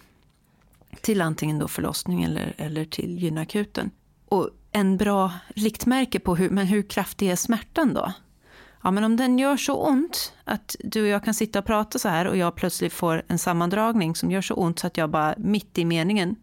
[1.01, 3.91] Till antingen då förlossning eller, eller till gynakuten.
[4.25, 8.13] Och en bra riktmärke på hur, men hur kraftig är smärtan då?
[8.85, 11.99] Ja, men om den gör så ont att du och jag kan sitta och prata
[11.99, 15.09] så här och jag plötsligt får en sammandragning som gör så ont så att jag
[15.09, 16.35] bara mitt i meningen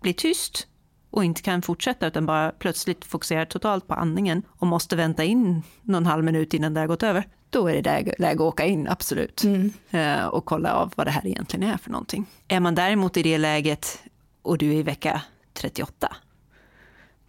[0.00, 0.66] blir tyst
[1.10, 5.62] och inte kan fortsätta utan bara plötsligt fokuserar totalt på andningen och måste vänta in
[5.82, 7.28] någon halv minut innan det har gått över.
[7.50, 9.44] Då är det läge, läge att åka in, absolut.
[9.44, 9.72] Mm.
[9.90, 12.26] Eh, och kolla av vad det här egentligen är för någonting.
[12.48, 14.02] Är man däremot i det läget
[14.42, 16.16] och du är i vecka 38,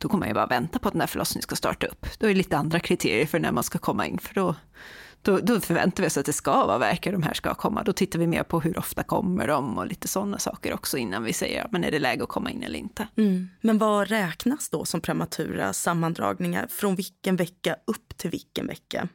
[0.01, 2.05] då kommer man ju bara vänta på att den där förlossningen ska starta upp.
[2.19, 4.55] Då är det lite andra kriterier för när man ska komma in, för då,
[5.21, 7.83] då, då förväntar vi oss att det ska vara verkar de här ska komma.
[7.83, 11.23] Då tittar vi mer på hur ofta kommer de och lite sådana saker också innan
[11.23, 13.07] vi säger, men är det läge att komma in eller inte.
[13.17, 13.49] Mm.
[13.61, 16.67] Men vad räknas då som prematura sammandragningar?
[16.67, 19.07] Från vilken vecka upp till vilken vecka?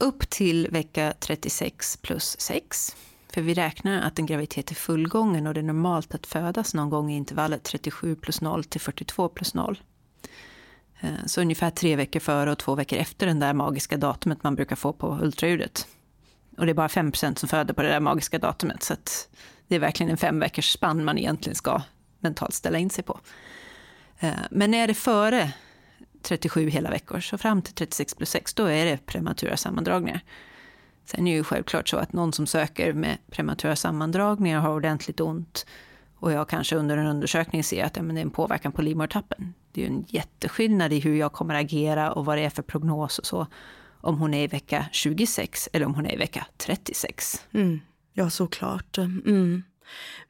[0.00, 2.96] Upp till vecka 36 plus 6.
[3.32, 6.90] För vi räknar att en graviditet är fullgången och det är normalt att födas någon
[6.90, 9.78] gång i intervallet 37 plus 0 till 42 plus 0.
[11.00, 14.54] Eh, så ungefär tre veckor före och två veckor efter den där magiska datumet man
[14.54, 15.86] brukar få på ultraljudet.
[16.56, 18.82] Och det är bara 5% som föder på det där magiska datumet.
[18.82, 18.94] Så
[19.68, 21.82] det är verkligen en fem veckors spann man egentligen ska
[22.20, 23.20] mentalt ställa in sig på.
[24.18, 25.52] Eh, men är det före
[26.22, 30.20] 37 hela veckor, så fram till 36 plus 6, då är det prematura sammandragningar.
[31.04, 35.20] Sen är det ju självklart så att någon som söker med prematura sammandragningar har ordentligt
[35.20, 35.66] ont
[36.20, 38.82] och jag kanske under en undersökning ser att ja, men det är en påverkan på
[38.82, 39.54] livmodertappen.
[39.72, 42.62] Det är ju en jätteskillnad i hur jag kommer agera och vad det är för
[42.62, 43.46] prognos och så.
[44.00, 47.46] Om hon är i vecka 26 eller om hon är i vecka 36.
[47.52, 47.80] Mm.
[48.12, 48.98] Ja, såklart.
[48.98, 49.62] Mm.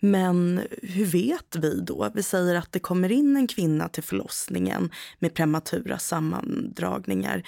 [0.01, 2.11] Men hur vet vi då?
[2.15, 7.43] Vi säger att det kommer in en kvinna till förlossningen med prematura sammandragningar.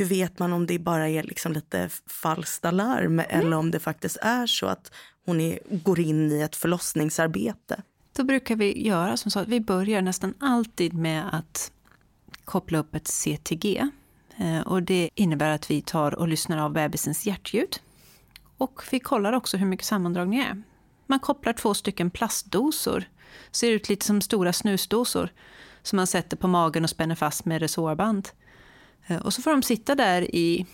[0.00, 3.26] Hur vet man om det bara är liksom lite falskt alarm mm.
[3.28, 4.92] eller om det faktiskt är så att
[5.26, 7.82] hon är, går in i ett förlossningsarbete?
[8.16, 11.72] Då brukar vi göra som så att vi börjar nästan alltid med att
[12.44, 13.88] koppla upp ett CTG.
[14.36, 17.76] Eh, och det innebär att vi tar och lyssnar av bebisens hjärtljud.
[18.56, 20.62] Och vi kollar också hur mycket sammandragning är.
[21.06, 23.04] Man kopplar två stycken plastdosor,
[23.50, 25.32] ser ut lite som stora snusdosor,
[25.82, 28.28] som man sätter på magen och spänner fast med resårband.
[29.06, 30.66] Eh, och så får de sitta där i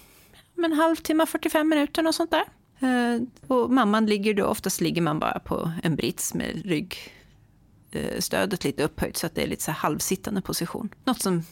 [0.65, 2.45] en halvtimme, 45 minuter och sånt där.
[2.81, 8.69] Eh, och mamman ligger då, oftast ligger man bara på en brits med ryggstödet eh,
[8.69, 10.89] lite upphöjt så att det är lite så halvsittande position.
[11.05, 11.43] Något som,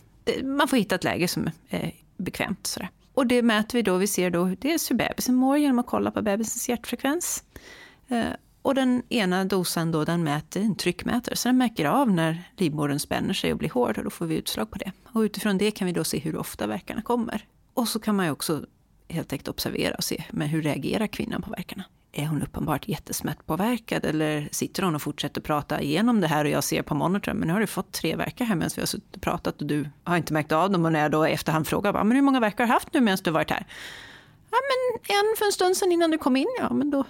[0.43, 2.67] man får hitta ett läge som är bekvämt.
[2.67, 2.91] Sådär.
[3.15, 6.11] Och det mäter vi då, vi ser då dels hur bebisen mår genom att kolla
[6.11, 7.45] på bebisens hjärtfrekvens.
[8.65, 12.99] Och den ena dosan då, den mäter en tryckmätare, så den märker av när livmodern
[12.99, 14.93] spänner sig och blir hård och då får vi utslag på det.
[15.15, 17.47] Och utifrån det kan vi då se hur ofta verkarna kommer.
[17.75, 18.67] Och så kan man ju också
[19.09, 21.85] helt enkelt observera och se men hur reagerar kvinnan på verkarna.
[22.13, 26.65] Är hon uppenbart jättesmärtpåverkad eller sitter hon och fortsätter prata igenom det här och jag
[26.65, 29.17] ser på monitorn, men nu har du fått tre verkar här medan vi har suttit
[29.17, 32.05] och pratat och du har inte märkt av dem och när jag då efterhand frågar,
[32.05, 33.67] men hur många verkar har du haft nu medan du varit här?
[34.51, 37.05] Ja men en för en stund sedan innan du kom in, ja men då,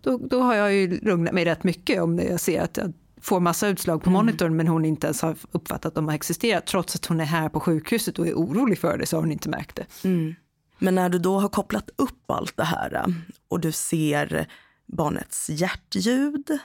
[0.00, 2.92] då, då har jag ju lugnat mig rätt mycket om jag ser att jag
[3.26, 4.26] får massa utslag på mm.
[4.26, 6.66] monitorn men hon inte ens har uppfattat att de har existerat.
[6.66, 9.32] Trots att hon är här på sjukhuset och är orolig för det så har hon
[9.32, 9.86] inte märkt det.
[10.04, 10.34] Mm.
[10.78, 13.14] Men när du då har kopplat upp allt det här äh,
[13.48, 14.46] och du ser
[14.86, 16.58] barnets hjärtljud,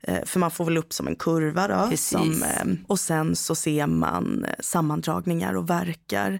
[0.00, 1.96] äh, för man får väl upp som en kurva då.
[1.96, 6.38] Som, äh, och sen så ser man sammandragningar och verkar.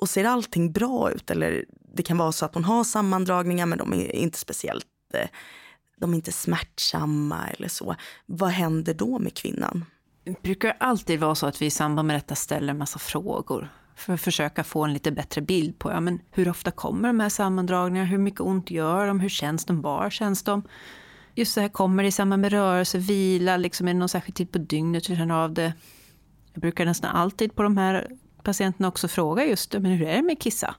[0.00, 1.30] Och ser allting bra ut?
[1.30, 1.64] Eller
[1.96, 4.86] det kan vara så att hon har sammandragningar men de är inte speciellt
[5.96, 7.96] de är inte smärtsamma eller så.
[8.26, 9.84] Vad händer då med kvinnan?
[10.24, 13.68] Det brukar alltid vara så att vi i samband med detta ställer en massa frågor
[13.96, 17.20] för att försöka få en lite bättre bild på ja, men hur ofta kommer de
[17.20, 20.62] här sammandragningarna, hur mycket ont gör de, hur känns de, var känns de?
[21.34, 24.36] Just så här, kommer det i samband med rörelse, vila, liksom, är det någon särskild
[24.36, 25.74] tid på dygnet du känner av det?
[26.52, 28.10] Jag brukar nästan alltid på de här
[28.42, 30.74] patienterna också fråga just det, men hur är det med kissa?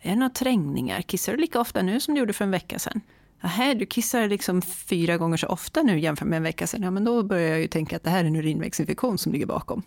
[0.00, 1.02] Är det några trängningar?
[1.02, 3.00] Kissar du lika ofta nu som du gjorde för en vecka sedan?
[3.42, 6.82] Nähä, du kissar liksom fyra gånger så ofta nu jämfört med en vecka sedan.
[6.82, 9.46] Ja, men då börjar jag ju tänka att det här är en urinvägsinfektion som ligger
[9.46, 9.82] bakom.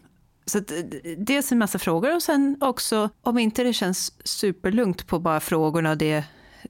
[0.46, 0.72] Så att,
[1.18, 5.92] dels en massa frågor och sen också, om inte det känns superlugnt på bara frågorna
[5.92, 6.24] och det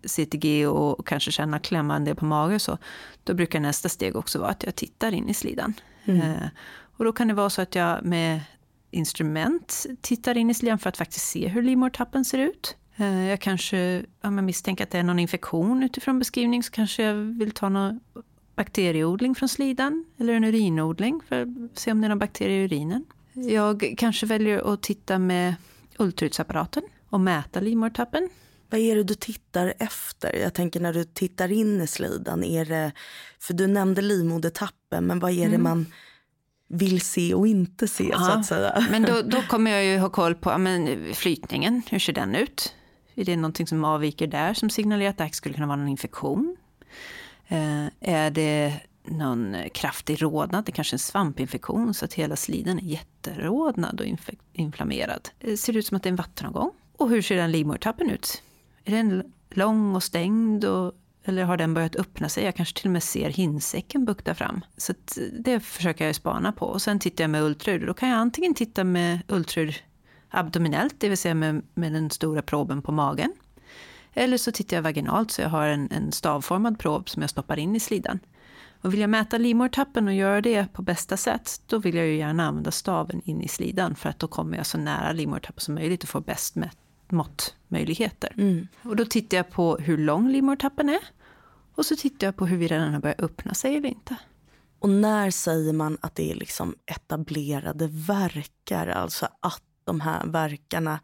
[0.04, 2.78] CTG och kanske känna klämmande på magen så,
[3.24, 5.74] då brukar nästa steg också vara att jag tittar in i slidan.
[6.06, 6.22] Mm.
[6.22, 6.48] Eh,
[6.98, 8.40] och då kan det vara så att jag med
[8.92, 12.76] instrument tittar in i slidan för att faktiskt se hur livmodertappen ser ut.
[12.96, 17.04] Eh, jag kanske, om jag misstänker att det är någon infektion utifrån beskrivning så kanske
[17.04, 18.00] jag vill ta någon
[18.56, 22.66] bakterieodling från slidan eller en urinodling för att se om det är någon bakterie i
[22.66, 23.06] urinen.
[23.34, 25.56] Jag kanske väljer att titta med
[25.98, 28.30] ultraljudsapparaten och mäta livmodertappen.
[28.70, 30.34] Vad är det du tittar efter?
[30.34, 32.92] Jag tänker när du tittar in i slidan, är det,
[33.40, 35.64] för du nämnde livmodertappen, men vad är det mm.
[35.64, 35.86] man
[36.68, 38.88] vill se och inte se ja, så att säga?
[38.92, 42.74] Men då, då kommer jag ju ha koll på men, flytningen, hur ser den ut?
[43.16, 46.58] Är det någonting som avviker där som signalerar att det skulle kunna vara någon infektion?
[47.48, 48.74] Eh, är det
[49.08, 54.08] någon kraftig rodnad, det kanske är en svampinfektion så att hela sliden är jätterodnad och
[54.54, 55.30] inflammerad.
[55.40, 56.72] Eh, det ser ut som att det är en vattenavgång.
[56.98, 58.44] Och hur ser den livmodertappen ut?
[58.86, 62.46] Är den lång och stängd och, eller har den börjat öppna sig?
[62.46, 64.66] Jag kanske till och med ser hinsäcken bukta fram.
[64.78, 66.66] Så eh, det försöker jag spana på.
[66.66, 67.88] Och sen tittar jag med ultraljud.
[67.88, 69.76] Då kan jag antingen titta med ultraljud
[70.36, 73.34] abdominellt, det vill säga med, med den stora proben på magen.
[74.14, 77.60] Eller så tittar jag vaginalt så jag har en, en stavformad prob som jag stoppar
[77.60, 78.20] in i slidan.
[78.82, 82.16] Och vill jag mäta livmodertappen och göra det på bästa sätt, då vill jag ju
[82.16, 85.76] gärna använda staven in i slidan för att då kommer jag så nära livmodertappen som
[85.76, 86.56] möjligt och får bäst
[87.10, 88.34] måttmöjligheter.
[88.38, 88.68] Mm.
[88.84, 91.02] Och då tittar jag på hur lång livmodertappen är
[91.76, 94.16] och så tittar jag på hur vi redan har börjat öppna sig eller inte.
[94.80, 101.00] Och när säger man att det är liksom etablerade verkar, alltså att de här verkarna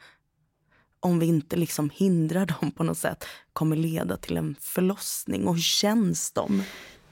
[1.00, 5.48] om vi inte liksom hindrar dem på något sätt kommer leda till en förlossning?
[5.48, 6.64] Och hur känns de?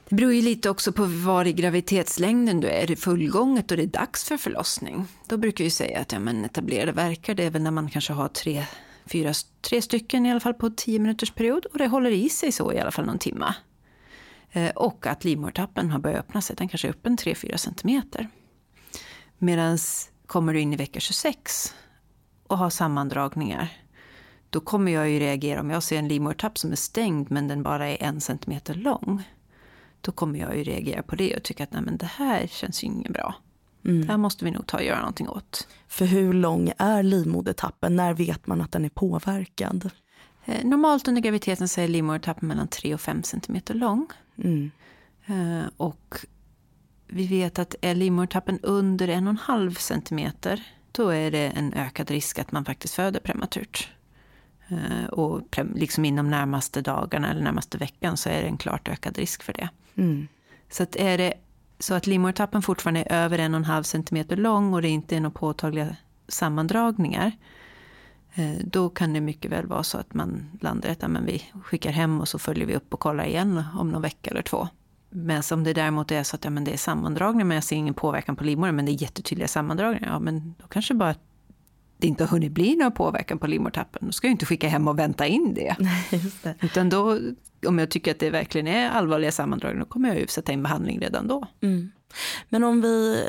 [0.09, 2.83] Det beror ju lite också på var i graviditetslängden du är.
[2.83, 5.05] Är det fullgånget och det är dags för förlossning?
[5.27, 8.13] Då brukar vi säga att ja, men etablerade verkar det är väl när man kanske
[8.13, 8.65] har tre,
[9.05, 12.51] fyra, tre stycken i alla fall på tio minuters period och det håller i sig
[12.51, 13.55] så i alla fall någon timma.
[14.51, 18.27] Eh, och att livmodertappen har börjat öppna sig, den kanske är öppen 3-4 centimeter.
[19.37, 19.77] Medan
[20.29, 21.73] kommer du in i vecka 26
[22.47, 23.69] och har sammandragningar,
[24.49, 27.63] då kommer jag ju reagera om jag ser en livmodertapp som är stängd men den
[27.63, 29.23] bara är en centimeter lång
[30.01, 32.83] då kommer jag ju reagera på det och tycka att nej, men det här känns
[32.83, 33.35] ju inget bra.
[33.85, 34.01] Mm.
[34.01, 35.67] Det här måste vi nog ta och göra någonting åt.
[35.87, 37.95] För hur lång är livmodertappen?
[37.95, 39.89] När vet man att den är påverkad?
[40.45, 44.07] Eh, normalt under graviditeten så är livmodertappen mellan 3 och 5 centimeter lång.
[44.37, 44.71] Mm.
[45.25, 46.25] Eh, och
[47.09, 52.51] vi vet att är livmodertappen under 1,5 centimeter då är det en ökad risk att
[52.51, 53.89] man faktiskt föder prematurt.
[54.67, 59.17] Eh, och liksom inom närmaste dagarna eller närmaste veckan så är det en klart ökad
[59.17, 59.69] risk för det.
[59.95, 60.27] Mm.
[60.69, 61.33] Så att är det
[61.79, 65.15] så att livmodertappen fortfarande är över en och en halv centimeter lång och det inte
[65.15, 65.95] är några påtagliga
[66.27, 67.31] sammandragningar.
[68.33, 71.43] Eh, då kan det mycket väl vara så att man landar i att men vi
[71.63, 74.67] skickar hem och så följer vi upp och kollar igen om någon vecka eller två.
[75.09, 77.75] Men om det däremot är så att ja, men det är sammandragningar men jag ser
[77.75, 81.15] ingen påverkan på livmodern men det är jättetydliga sammandragningar, ja men då kanske bara
[81.97, 84.87] det inte har hunnit bli någon påverkan på livmodertappen, då ska jag inte skicka hem
[84.87, 85.75] och vänta in det.
[86.43, 86.55] det.
[86.61, 87.19] Utan då,
[87.67, 90.63] om jag tycker att det verkligen är allvarliga sammandragningar, då kommer jag ju sätta in
[90.63, 91.47] behandling redan då.
[91.61, 91.91] Mm.
[92.49, 93.23] Men om vi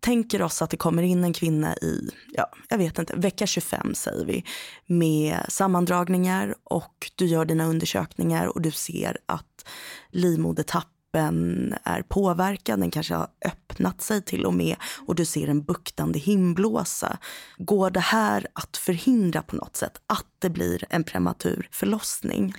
[0.00, 3.94] tänker oss att det kommer in en kvinna i, ja, jag vet inte, vecka 25
[3.94, 4.44] säger vi,
[4.86, 9.68] med sammandragningar och du gör dina undersökningar och du ser att
[10.10, 15.62] livmodertappen är påverkad, den kanske har öppnat sig till och med och du ser en
[15.62, 17.18] buktande himblåsa.
[17.58, 22.54] Går det här att förhindra på något sätt att det blir en prematur förlossning?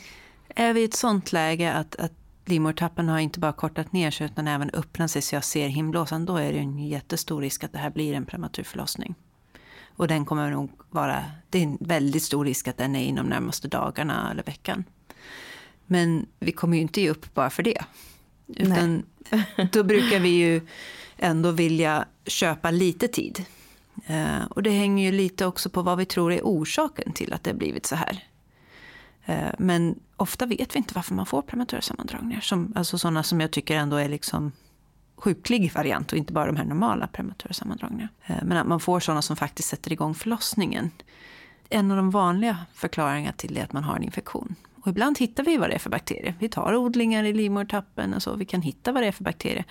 [0.55, 2.13] Är vi i ett sånt läge att, att
[2.45, 6.25] livmodertappen har inte bara kortat ner sig utan även öppnat sig så jag ser himblåsan,
[6.25, 9.15] då är det en jättestor risk att det här blir en prematur förlossning.
[9.95, 13.25] Och den kommer nog vara, det är en väldigt stor risk att den är inom
[13.25, 14.83] närmaste dagarna eller veckan.
[15.85, 17.83] Men vi kommer ju inte ge upp bara för det.
[18.55, 19.05] Utan
[19.71, 20.61] då brukar vi ju
[21.17, 23.45] ändå vilja köpa lite tid.
[24.05, 27.43] Eh, och det hänger ju lite också på vad vi tror är orsaken till att
[27.43, 28.23] det har blivit så här.
[29.25, 32.41] Eh, men ofta vet vi inte varför man får prematura sammandragningar.
[32.41, 34.51] Som, alltså sådana som jag tycker ändå är liksom
[35.15, 38.09] sjuklig variant och inte bara de här normala prematura sammandragningarna.
[38.25, 40.91] Eh, men att man får sådana som faktiskt sätter igång förlossningen.
[41.69, 44.55] En av de vanliga förklaringarna till det är att man har en infektion.
[44.81, 46.35] Och ibland hittar vi vad det är för bakterier.
[46.39, 49.65] Vi tar odlingar i livmodertappen och så, vi kan hitta vad det är för bakterier.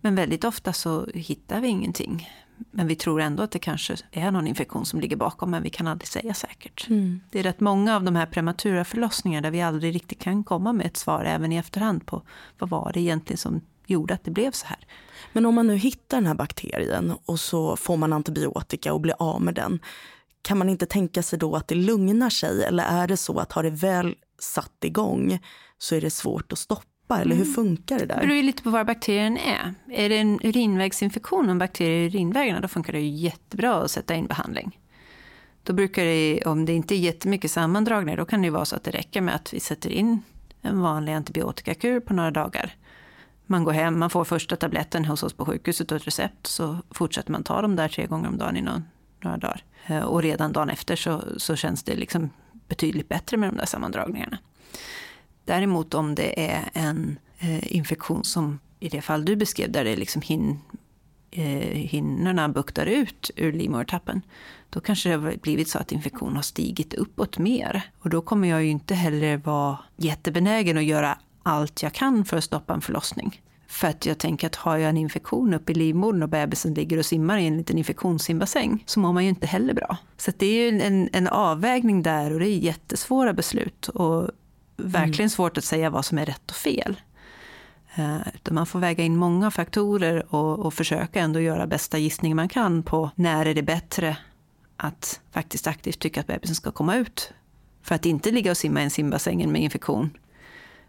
[0.00, 2.28] Men väldigt ofta så hittar vi ingenting.
[2.70, 5.70] Men vi tror ändå att det kanske är någon infektion som ligger bakom, men vi
[5.70, 6.88] kan aldrig säga säkert.
[6.88, 7.20] Mm.
[7.30, 10.72] Det är rätt många av de här prematura förlossningarna där vi aldrig riktigt kan komma
[10.72, 12.22] med ett svar, även i efterhand, på
[12.58, 14.78] vad var det egentligen som gjorde att det blev så här.
[15.32, 19.14] Men om man nu hittar den här bakterien och så får man antibiotika och blir
[19.18, 19.80] av med den.
[20.42, 22.64] Kan man inte tänka sig då att det lugnar sig?
[22.64, 25.38] Eller är det så att har det väl satt igång
[25.78, 27.20] så är det svårt att stoppa?
[27.20, 27.54] Eller hur mm.
[27.54, 28.14] funkar det där?
[28.14, 29.74] Det beror ju lite på var bakterien är.
[29.90, 33.90] Är det en urinvägsinfektion och en bakterie i urinvägarna, då funkar det ju jättebra att
[33.90, 34.80] sätta in behandling.
[35.62, 38.76] Då brukar det, om det inte är jättemycket sammandragningar, då kan det ju vara så
[38.76, 40.22] att det räcker med att vi sätter in
[40.62, 42.74] en vanlig antibiotikakur på några dagar.
[43.46, 46.76] Man går hem, man får första tabletten hos oss på sjukhuset och ett recept, så
[46.90, 48.84] fortsätter man ta dem där tre gånger om dagen i någon,
[49.20, 49.64] några dagar.
[49.86, 52.30] Eh, och redan dagen efter så, så känns det liksom
[52.68, 54.38] betydligt bättre med de där sammandragningarna.
[55.44, 59.96] Däremot om det är en eh, infektion som i det fall du beskrev, där det
[59.96, 60.58] liksom hin,
[61.30, 64.22] eh, hinnorna buktar ut ur livmodertappen,
[64.70, 67.82] då kanske det har blivit så att infektionen har stigit uppåt mer.
[67.98, 72.36] Och då kommer jag ju inte heller vara jättebenägen att göra allt jag kan för
[72.36, 73.40] att stoppa en förlossning.
[73.74, 76.98] För att jag tänker att har jag en infektion uppe i livmodern och bebisen ligger
[76.98, 79.96] och simmar i en liten infektionssimbassäng så mår man ju inte heller bra.
[80.16, 84.30] Så det är ju en, en avvägning där och det är jättesvåra beslut och
[84.76, 85.30] verkligen mm.
[85.30, 87.00] svårt att säga vad som är rätt och fel.
[87.98, 88.18] Uh,
[88.50, 92.82] man får väga in många faktorer och, och försöka ändå göra bästa gissning man kan
[92.82, 94.16] på när är det bättre
[94.76, 97.32] att faktiskt aktivt tycka att bebisen ska komma ut
[97.82, 100.10] för att inte ligga och simma i en simbassäng med infektion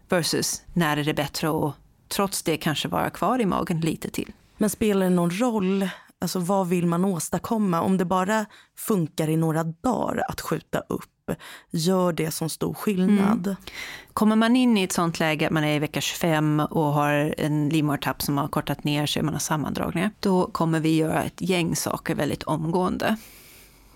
[0.08, 1.74] versus när är det bättre att
[2.08, 4.32] trots det kanske vara kvar i magen lite till.
[4.58, 5.88] Men spelar det någon roll,
[6.20, 7.80] alltså vad vill man åstadkomma?
[7.80, 11.30] Om det bara funkar i några dagar att skjuta upp,
[11.70, 13.46] gör det som stor skillnad?
[13.46, 13.56] Mm.
[14.12, 17.34] Kommer man in i ett sånt läge att man är i vecka 25 och har
[17.38, 21.40] en livmodertapp som har kortat ner sig, man har sammandragningar, då kommer vi göra ett
[21.40, 23.16] gäng saker väldigt omgående.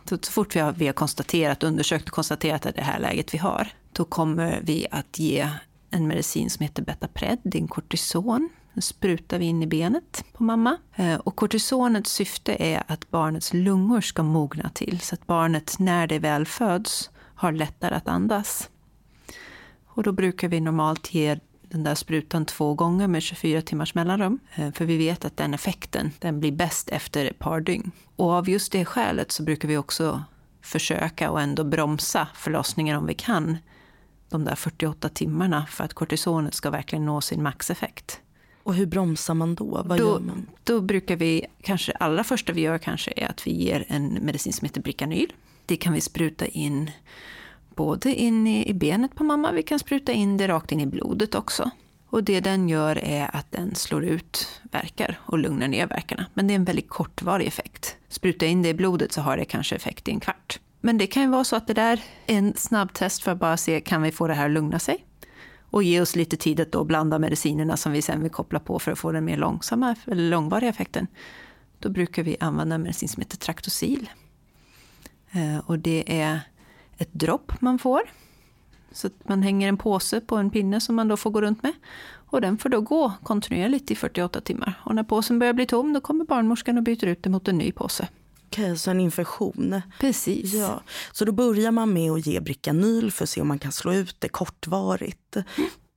[0.04, 3.34] Så, så fort vi har, vi har konstaterat, undersökt och konstaterat att det här läget
[3.34, 5.48] vi har, då kommer vi att ge
[5.90, 8.48] en medicin som heter Betapred, det är en kortison.
[8.74, 10.76] Den sprutar vi in i benet på mamma.
[10.96, 16.06] Eh, och kortisonets syfte är att barnets lungor ska mogna till så att barnet när
[16.06, 18.70] det väl föds har lättare att andas.
[19.86, 24.38] Och då brukar vi normalt ge den där sprutan två gånger med 24 timmars mellanrum.
[24.54, 27.90] Eh, för vi vet att den effekten den blir bäst efter ett par dygn.
[28.16, 30.24] Och av just det skälet så brukar vi också
[30.62, 33.58] försöka och ändå bromsa förlossningen om vi kan
[34.30, 38.20] de där 48 timmarna för att kortisonet ska verkligen nå sin maxeffekt.
[38.62, 39.82] Och hur bromsar man då?
[39.84, 40.46] Vad då, gör man?
[40.64, 44.52] Då brukar vi, kanske allra första vi gör kanske är att vi ger en medicin
[44.52, 45.32] som heter Bricanyl.
[45.66, 46.90] Det kan vi spruta in
[47.74, 51.34] både in i, benet på mamma, vi kan spruta in det rakt in i blodet
[51.34, 51.70] också.
[52.06, 56.26] Och det den gör är att den slår ut verkar och lugnar ner verkarna.
[56.34, 57.96] Men det är en väldigt kortvarig effekt.
[58.08, 60.60] Spruta in det i blodet så har det kanske effekt i en kvart.
[60.80, 63.56] Men det kan ju vara så att det där är en snabbtest för att bara
[63.56, 65.06] se, kan vi få det här att lugna sig?
[65.70, 68.78] Och ge oss lite tid att då blanda medicinerna som vi sen vill koppla på
[68.78, 71.06] för att få den mer långsamma eller långvariga effekten.
[71.78, 74.10] Då brukar vi använda en medicin som heter Traktosil.
[75.30, 76.40] Eh, och det är
[76.96, 78.00] ett dropp man får.
[78.92, 81.62] Så att man hänger en påse på en pinne som man då får gå runt
[81.62, 81.72] med.
[82.12, 84.80] Och den får då gå kontinuerligt i 48 timmar.
[84.84, 87.58] Och när påsen börjar bli tom då kommer barnmorskan och byter ut den mot en
[87.58, 88.08] ny påse.
[88.52, 89.82] Okej, så en infektion.
[90.00, 90.52] Precis.
[90.54, 90.82] Ja.
[91.12, 93.92] Så då börjar man med att ge Bricanyl för att se om man kan slå
[93.92, 95.36] ut det kortvarigt.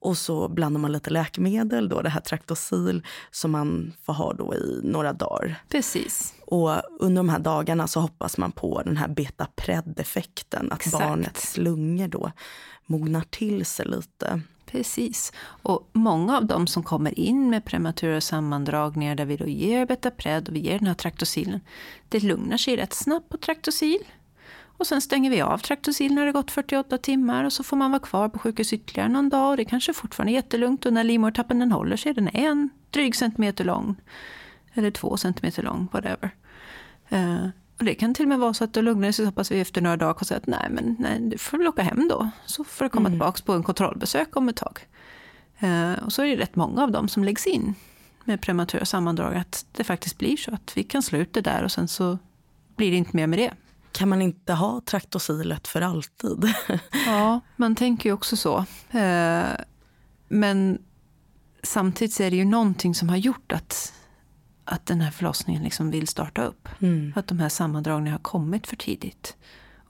[0.01, 4.55] Och så blandar man lite läkemedel, då, det här Traktosil, som man får ha då
[4.55, 5.63] i några dagar.
[5.69, 6.33] Precis.
[6.53, 11.03] Och under de här dagarna så hoppas man på den här beta-pred-effekten, att Exakt.
[11.03, 12.31] barnets lungor då
[12.85, 14.41] mognar till sig lite.
[14.65, 15.33] Precis.
[15.43, 20.49] Och många av dem som kommer in med prematura sammandragningar där vi då ger betapred
[20.49, 21.59] och vi ger den här traktosilen,
[22.09, 24.03] det lugnar sig rätt snabbt på traktosil.
[24.77, 27.91] Och sen stänger vi av traktosil när det gått 48 timmar och så får man
[27.91, 31.03] vara kvar på sjukhus ytterligare någon dag och det kanske fortfarande är jättelugnt och när
[31.03, 33.95] livmodertappen den håller sig, den är en dryg centimeter lång.
[34.73, 36.31] Eller två centimeter lång, whatever.
[37.13, 37.47] Eh,
[37.79, 39.59] och det kan till och med vara så att det lugnar sig så pass vi
[39.59, 42.29] efter några dagar och säger att nej, men nej, du får väl åka hem då.
[42.45, 44.79] Så får du komma tillbaka på en kontrollbesök om ett tag.
[45.59, 47.75] Eh, och så är det rätt många av dem som läggs in
[48.23, 51.63] med prematura sammandrag att det faktiskt blir så att vi kan slå ut det där
[51.63, 52.17] och sen så
[52.75, 53.51] blir det inte mer med det.
[53.91, 56.53] Kan man inte ha traktosilet för alltid?
[57.05, 58.65] Ja, man tänker ju också så.
[58.91, 59.43] Eh,
[60.27, 60.79] Men
[61.63, 63.93] samtidigt så är det ju någonting som har gjort att,
[64.65, 66.69] att den här förlossningen liksom vill starta upp.
[66.79, 67.13] Mm.
[67.15, 69.35] Att de här sammandragningarna har kommit för tidigt.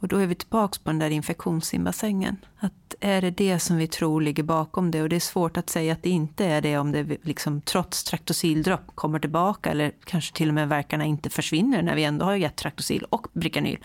[0.03, 2.37] Och då är vi tillbaka på den där infektionssimbasängen.
[2.57, 5.01] Att är det det som vi tror ligger bakom det?
[5.01, 8.03] Och det är svårt att säga att det inte är det om det liksom trots
[8.03, 12.35] traktosildropp kommer tillbaka eller kanske till och med verkarna inte försvinner när vi ändå har
[12.35, 13.77] gett traktosil och Bricanyl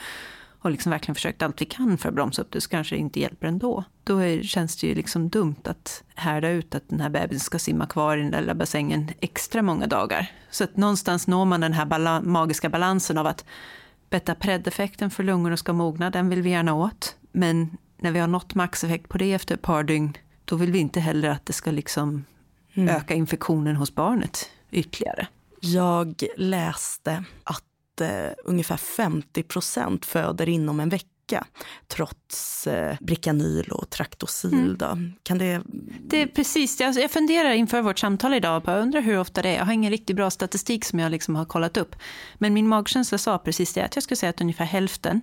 [0.61, 3.01] och liksom verkligen försökt allt vi kan för att bromsa upp det så kanske det
[3.01, 3.85] inte hjälper ändå.
[4.05, 7.59] Då är, känns det ju liksom dumt att härda ut att den här bebisen ska
[7.59, 10.33] simma kvar i den där lilla bassängen extra många dagar.
[10.51, 13.45] Så att någonstans når man den här bala- magiska balansen av att
[14.11, 17.17] beta-pred-effekten för lungorna ska mogna, den vill vi gärna åt.
[17.33, 20.79] Men när vi har nått maxeffekt på det efter ett par dygn, då vill vi
[20.79, 22.25] inte heller att det ska liksom
[22.75, 25.27] öka infektionen hos barnet ytterligare.
[25.61, 27.65] Jag läste att
[28.01, 31.46] eh, ungefär 50 procent föder inom en vecka
[31.86, 34.76] trots eh, Bricanyl och Traktosil.
[34.82, 35.12] Mm.
[35.22, 35.62] Kan det...
[36.01, 36.84] Det är precis det.
[36.84, 39.57] Alltså jag funderar inför vårt samtal idag på, jag undrar hur ofta det är.
[39.57, 41.96] Jag har ingen riktigt bra statistik som jag liksom har kollat upp.
[42.34, 45.20] Men min magkänsla sa precis det, att jag skulle säga att ungefär hälften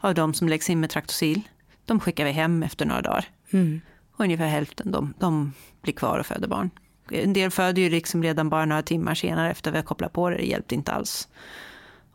[0.00, 1.40] av de som läggs in med Traktosil,
[1.84, 3.24] de skickar vi hem efter några dagar.
[3.52, 3.80] Mm.
[4.16, 5.52] Och ungefär hälften, de, de
[5.82, 6.70] blir kvar och föder barn.
[7.10, 10.30] En del föder ju liksom redan bara några timmar senare efter vi har kopplat på
[10.30, 11.28] det, det hjälpte inte alls.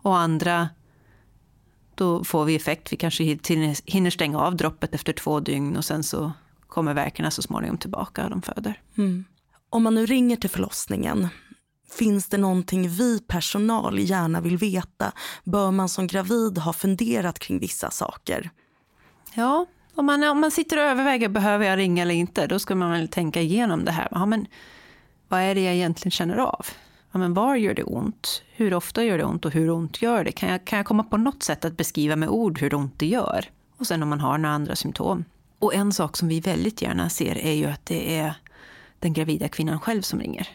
[0.02, 0.70] Och andra,
[1.96, 6.04] då får vi effekt, vi kanske hinner- stänga av droppet efter två dygn och sen
[6.04, 6.32] så
[6.68, 8.82] kommer verkarna så småningom tillbaka och de föder.
[8.98, 9.26] Mm.
[9.70, 11.28] Om man nu ringer till förlossningen,
[11.92, 15.12] finns det någonting vi personal gärna vill veta?
[15.44, 18.50] Bör man som gravid ha funderat kring vissa saker?
[19.34, 22.48] Ja, om man, om man sitter och överväger, behöver jag ringa eller inte?
[22.48, 24.08] Då ska man väl tänka igenom det här.
[24.12, 24.48] Ja, men,
[25.28, 26.66] vad är det jag egentligen känner av?
[27.12, 28.44] Ja, men var gör det ont?
[28.60, 30.32] Hur ofta gör det ont och hur ont gör det?
[30.32, 33.06] Kan jag, kan jag komma på något sätt att beskriva med ord hur ont det
[33.06, 33.46] gör?
[33.78, 35.26] Och sen om man har några andra symptom.
[35.60, 38.34] Och en sak som vi väldigt gärna ser är ju att det är
[39.00, 40.48] den gravida kvinnan själv som ringer.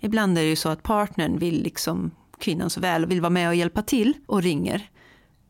[0.00, 3.30] Ibland är det ju så att partnern vill liksom kvinnan så väl och vill vara
[3.30, 4.90] med och hjälpa till och ringer.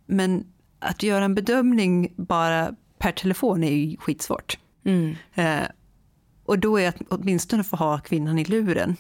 [0.06, 0.44] Men
[0.78, 4.58] att göra en bedömning bara per telefon är ju skitsvårt.
[4.84, 5.16] Mm.
[5.34, 5.66] Eh,
[6.44, 8.96] och då är att åtminstone få ha kvinnan i luren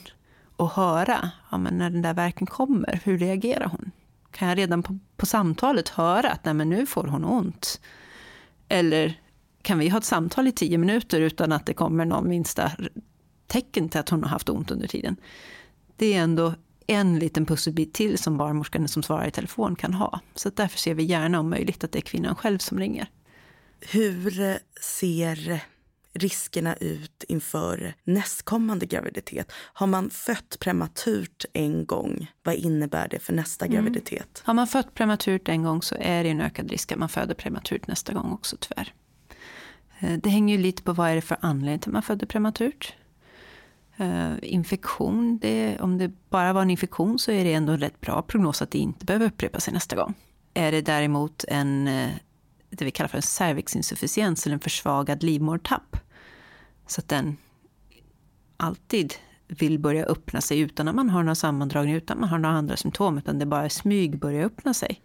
[0.56, 3.90] och höra ja, men när den där verken kommer, hur reagerar hon?
[4.30, 7.80] Kan jag redan på, på samtalet höra att nej, men nu får hon ont?
[8.68, 9.20] Eller
[9.62, 12.72] kan vi ha ett samtal i tio minuter utan att det kommer någon minsta
[13.46, 15.16] tecken till att hon har haft ont under tiden?
[15.96, 16.54] Det är ändå
[16.86, 20.20] en liten pusselbit till som barnmorskan som svarar i telefon kan ha.
[20.34, 23.10] Så därför ser vi gärna om möjligt att det är kvinnan själv som ringer.
[23.80, 25.64] Hur ser
[26.16, 29.52] riskerna ut inför nästkommande graviditet?
[29.72, 34.42] Har man fött prematurt en gång, vad innebär det för nästa graviditet?
[34.44, 37.34] Har man fött prematurt en gång så är det en ökad risk att man föder
[37.34, 38.94] prematurt nästa gång också tyvärr.
[40.00, 42.26] Eh, Det hänger ju lite på vad är det för anledning till att man födde
[42.26, 42.94] prematurt.
[43.96, 48.00] Eh, Infektion, det, om det bara var en infektion så är det ändå en rätt
[48.00, 50.14] bra prognos att det inte behöver upprepa sig nästa gång.
[50.54, 52.10] Är det däremot en, eh,
[52.70, 55.96] det vi kallar för en cervixinsufficiens eller en försvagad livmodertapp,
[56.86, 57.36] så att den
[58.56, 59.14] alltid
[59.48, 62.56] vill börja öppna sig utan att man har några sammandragning, utan att man har några
[62.56, 65.02] andra symptom, utan det bara smyg börjar öppna sig.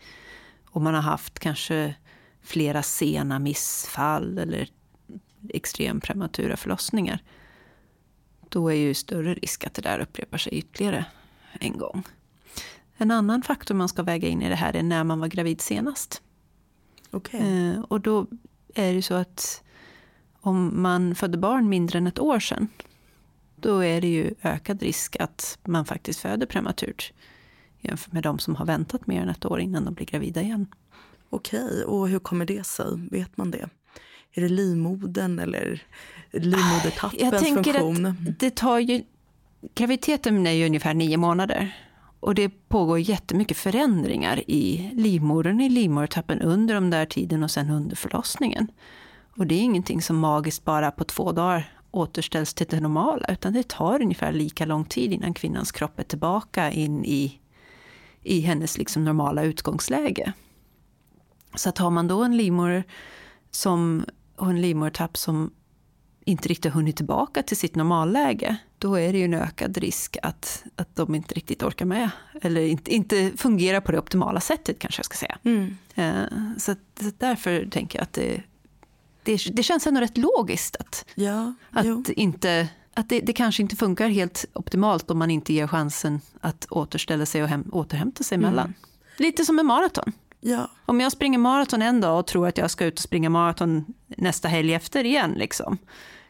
[0.69, 1.95] Och man har haft kanske
[2.41, 4.69] flera sena missfall eller
[5.49, 7.23] extrem prematura förlossningar.
[8.49, 11.05] Då är ju större risk att det där upprepar sig ytterligare
[11.59, 12.03] en gång.
[12.97, 15.61] En annan faktor man ska väga in i det här är när man var gravid
[15.61, 16.21] senast.
[17.11, 17.69] Okej.
[17.69, 18.27] Eh, och då
[18.75, 19.63] är det så att
[20.42, 22.68] om man födde barn mindre än ett år sedan,
[23.56, 27.14] då är det ju ökad risk att man faktiskt föder prematurt
[27.80, 30.68] jämfört med de som har väntat mer än ett år innan de blir gravida igen.
[31.30, 32.86] Okej, och hur kommer det sig?
[33.12, 33.70] Vet man det?
[34.34, 35.84] Är det livmodern eller
[36.32, 38.06] livmodertappens funktion?
[38.06, 39.04] att det tar ju...
[39.76, 41.76] Graviditeten är ju ungefär nio månader.
[42.20, 47.70] Och det pågår jättemycket förändringar i livmodern, i livmodertappen under de där tiden och sen
[47.70, 48.68] under förlossningen.
[49.38, 53.53] Och det är ingenting som magiskt bara på två dagar återställs till det normala, utan
[53.53, 57.39] det tar ungefär lika lång tid innan kvinnans kropp är tillbaka in i,
[58.21, 60.34] i hennes liksom normala utgångsläge.
[61.55, 62.84] Så att har man då en livmoder
[63.51, 64.05] som,
[64.36, 65.51] och en livmodertapp som
[66.25, 70.17] inte riktigt har hunnit tillbaka till sitt normalläge, då är det ju en ökad risk
[70.23, 72.09] att, att de inte riktigt orkar med.
[72.41, 75.38] Eller inte, inte fungerar på det optimala sättet kanske jag ska säga.
[75.43, 75.77] Mm.
[75.95, 78.43] Eh, Så, att, så därför tänker jag att det,
[79.24, 81.53] det, det känns ändå rätt logiskt att, Ja,
[81.84, 82.01] jo.
[82.01, 86.22] att, inte, att det, det kanske inte funkar helt optimalt om man inte ger chansen
[86.41, 88.74] att återställa sig och hem, återhämta sig emellan.
[89.17, 90.11] Lite som en maraton.
[90.39, 90.69] ja.
[90.86, 93.86] Om jag springer maraton en dag och tror att jag ska ut och springa maraton
[94.07, 95.78] nästa helg efter igen, liksom,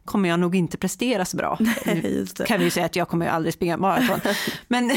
[0.06, 1.58] kommer jag nog inte prestera så bra.
[1.86, 2.46] det.
[2.48, 4.20] kan vi säga att jag kommer aldrig springa maraton.
[4.68, 4.92] Men,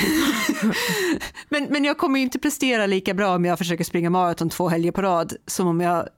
[1.48, 4.92] men, men jag kommer inte prestera lika bra om jag försöker springa maraton två helger
[4.92, 6.08] på rad som om jag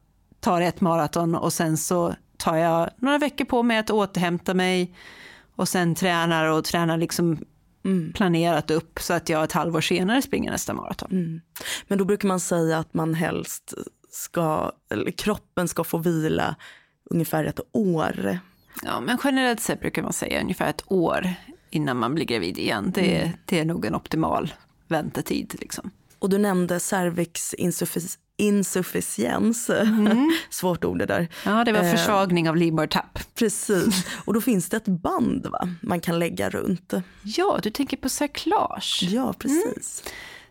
[0.46, 4.94] tar ett maraton och sen så tar jag några veckor på mig att återhämta mig
[5.56, 7.38] och sen tränar och tränar liksom
[7.84, 8.12] Mm.
[8.12, 11.08] planerat upp så att jag ett halvår senare springer nästa maraton.
[11.12, 11.40] Mm.
[11.88, 13.74] Men då brukar man säga att man helst
[14.10, 16.56] ska, eller kroppen ska få vila
[17.10, 18.38] ungefär ett år.
[18.84, 21.34] Ja, men generellt sett brukar man säga ungefär ett år
[21.70, 22.92] innan man blir gravid igen.
[22.94, 24.52] Det, är- det är nog en optimal
[24.88, 25.54] väntetid.
[25.60, 25.90] Liksom.
[26.18, 28.18] Och du nämnde cervixinsufficiens.
[30.50, 31.28] Svårt ord det där.
[31.44, 31.90] Ja, det var Eh.
[31.90, 33.18] försvagning av livmodertapp.
[33.34, 34.06] Precis.
[34.24, 35.68] Och då finns det ett band va?
[35.82, 36.92] man kan lägga runt.
[37.22, 39.02] Ja, du tänker på cerklage.
[39.10, 40.02] Ja, precis.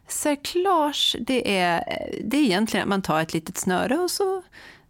[0.08, 1.84] Cerklage, det är,
[2.24, 4.44] det är egentligen att man tar ett litet snöre och så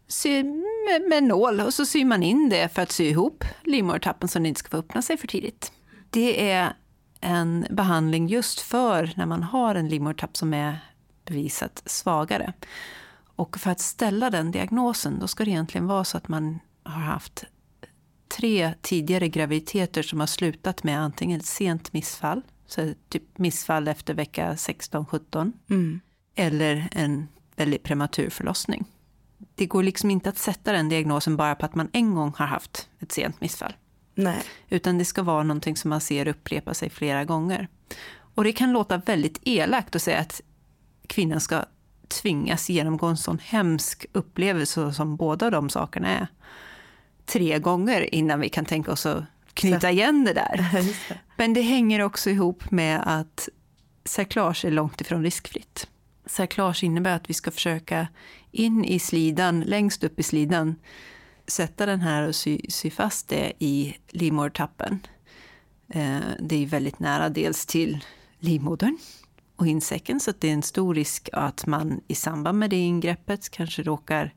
[0.08, 0.44] syr
[0.88, 4.40] med, med nål och så syr man in det för att sy ihop livmodertappen så
[4.40, 5.72] den inte ska få öppna sig för tidigt.
[6.10, 6.74] Det är
[7.22, 10.80] en behandling just för när man har en livmodertapp som är
[11.26, 12.54] bevisat svagare.
[13.36, 17.02] Och för att ställa den diagnosen, då ska det egentligen vara så att man har
[17.02, 17.44] haft
[18.38, 24.14] tre tidigare graviditeter som har slutat med antingen ett sent missfall, så typ missfall efter
[24.14, 26.00] vecka 16-17, Mm.
[26.36, 28.86] eller en väldigt prematur förlossning.
[29.56, 32.46] Det går liksom inte att sätta den diagnosen bara på att man en gång har
[32.46, 33.74] haft ett sent missfall.
[34.16, 34.42] Nej.
[34.70, 37.68] Utan det ska vara någonting som man ser upprepa sig flera gånger.
[38.36, 40.42] Och det kan låta väldigt elakt att säga att
[41.06, 41.66] kvinnan ska
[42.08, 46.28] tvingas genomgå en sån hemsk upplevelse som båda de sakerna är.
[47.26, 50.58] Tre gånger innan vi kan tänka oss att knyta igen det där.
[51.10, 51.20] Det.
[51.38, 53.50] Men det hänger också ihop med att
[54.06, 55.88] cerklage är långt ifrån riskfritt.
[56.26, 58.08] Cerklage innebär att vi ska försöka
[58.52, 60.76] in i slidan, längst upp i slidan,
[61.48, 65.00] sätta den här och sy, sy fast det i livmodertappen.
[65.90, 68.04] Eh, Det är väldigt nära dels till
[68.40, 68.98] livmodern
[69.56, 72.80] och insäcken så att det är en stor risk att man i samband med det
[72.80, 74.34] ingreppet kanske råkar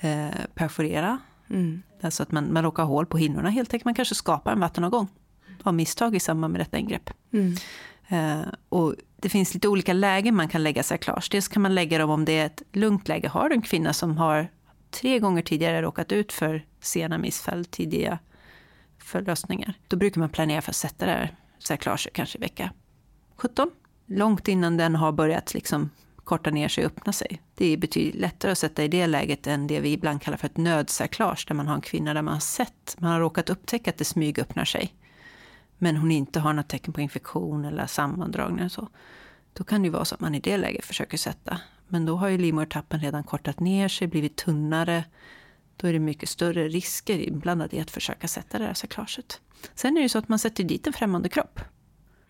[0.00, 1.18] eh, perforera
[1.50, 1.82] Mm.
[2.00, 3.84] Alltså att man, man råkar hål på hinnorna helt enkelt.
[3.84, 5.08] Man kanske skapar en vattenavgång
[5.62, 7.10] av misstag i samband med detta ingrepp.
[7.32, 7.54] Mm.
[8.08, 11.28] Eh, och det finns lite olika lägen man kan lägga cerklage.
[11.30, 13.28] Dels kan man lägga dem om det är ett lugnt läge.
[13.28, 14.48] Har du en kvinna som har
[14.90, 18.18] tre gånger tidigare råkat ut för sena missfall, tidiga
[18.98, 19.74] förlossningar.
[19.88, 22.70] Då brukar man planera för att sätta det här cerklaget kanske i vecka
[23.36, 23.70] 17.
[24.06, 25.90] Långt innan den har börjat liksom
[26.24, 27.42] korta ner sig och öppna sig.
[27.54, 30.46] Det är betydligt lättare att sätta i det läget än det vi ibland kallar för
[30.46, 33.90] ett nödsärklage, där man har en kvinna där man har sett, man har råkat upptäcka
[33.90, 34.94] att det smygöppnar sig,
[35.78, 38.88] men hon inte har något tecken på infektion eller sammandragningar och så.
[39.52, 41.60] Då kan det ju vara så att man i det läget försöker sätta.
[41.88, 45.04] Men då har ju livmodertappen redan kortat ner sig, blivit tunnare.
[45.76, 49.40] Då är det mycket större risker inblandade i att försöka sätta det här cerklaget.
[49.74, 51.60] Sen är det ju så att man sätter dit en främmande kropp.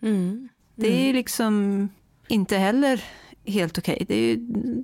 [0.01, 0.49] Mm.
[0.75, 1.89] Det är liksom
[2.27, 3.03] inte heller
[3.45, 4.05] helt okej.
[4.09, 4.39] Ju,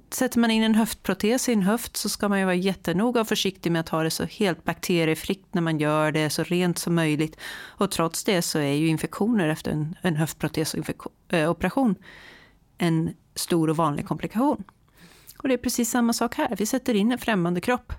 [0.10, 3.28] sätter man in en höftprotes i en höft så ska man ju vara jättenoga och
[3.28, 6.96] försiktig med att ha det så helt bakteriefritt när man gör det, så rent som
[6.96, 7.38] möjligt.
[7.54, 11.96] Och trots det så är ju infektioner efter en, en höftprotesoperation
[12.78, 14.64] en stor och vanlig komplikation.
[15.38, 16.56] Och det är precis samma sak här.
[16.58, 17.94] Vi sätter in en främmande kropp.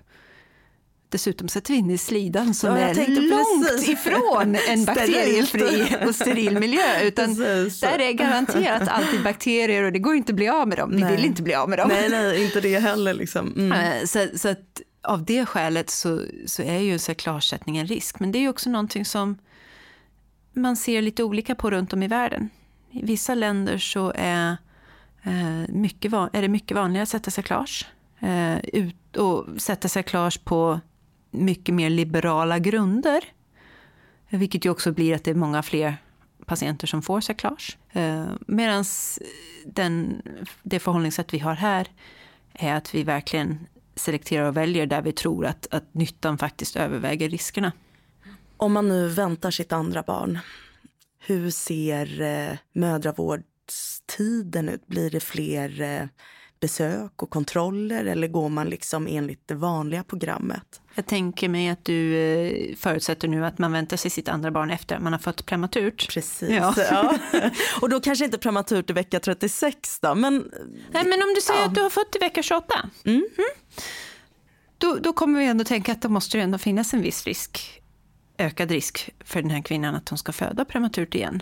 [1.13, 3.89] Dessutom sätter vi in i slidan som Ja, är långt precis.
[3.89, 7.01] ifrån en bakteriefri och steril miljö.
[7.03, 7.79] Utan Precis.
[7.79, 10.91] där är garanterat alltid bakterier och det går inte att bli av med dem.
[10.95, 11.15] Vi Nej.
[11.15, 11.87] vill inte bli av med dem.
[11.87, 13.13] Nej, nej, inte det heller.
[13.13, 13.53] Liksom.
[13.57, 13.71] Mm.
[13.71, 18.19] Eh, Så, så att av det skälet så, så är ju så klarsättning en risk.
[18.19, 19.37] Men det är också någonting som
[20.53, 22.49] man ser lite olika på runt om i världen.
[22.91, 24.57] I vissa länder så är,
[25.23, 27.85] eh, mycket, är det mycket vanligare att sätta sig klars.
[28.19, 30.79] Eh, ut, och sätta sig klars på
[31.33, 33.23] mycket mer liberala grunder.
[34.29, 35.97] Vilket ju också blir att det är många fler
[36.45, 37.35] patienter som får sig
[37.91, 38.85] eh, Medan
[40.63, 41.87] det förhållningssätt vi har här
[42.53, 47.29] är att vi verkligen selekterar och väljer där vi tror att, att nyttan faktiskt överväger
[47.29, 47.71] riskerna.
[48.57, 50.39] Om man nu väntar sitt andra barn,
[51.19, 54.87] hur ser eh, mödravårdstiden ut?
[54.87, 56.07] Blir det fler eh,
[56.59, 60.81] besök och kontroller eller går man liksom enligt det vanliga programmet?
[60.95, 64.71] Jag tänker mig att du eh, förutsätter nu att man väntar sig sitt andra barn
[64.71, 66.13] efter att man har fött prematurt.
[66.13, 66.49] Precis.
[66.49, 66.73] Ja.
[66.77, 67.17] ja.
[67.81, 70.33] Och då kanske inte prematurt i vecka 36 då, men...
[70.91, 71.65] Nej, men om du säger ja.
[71.65, 72.89] att du har fött i vecka 28.
[73.05, 73.15] Mm.
[73.15, 73.27] Mm.
[74.77, 77.81] Då, då kommer vi ändå tänka att det måste ändå finnas en viss risk,
[78.37, 81.41] ökad risk för den här kvinnan att hon ska föda prematurt igen.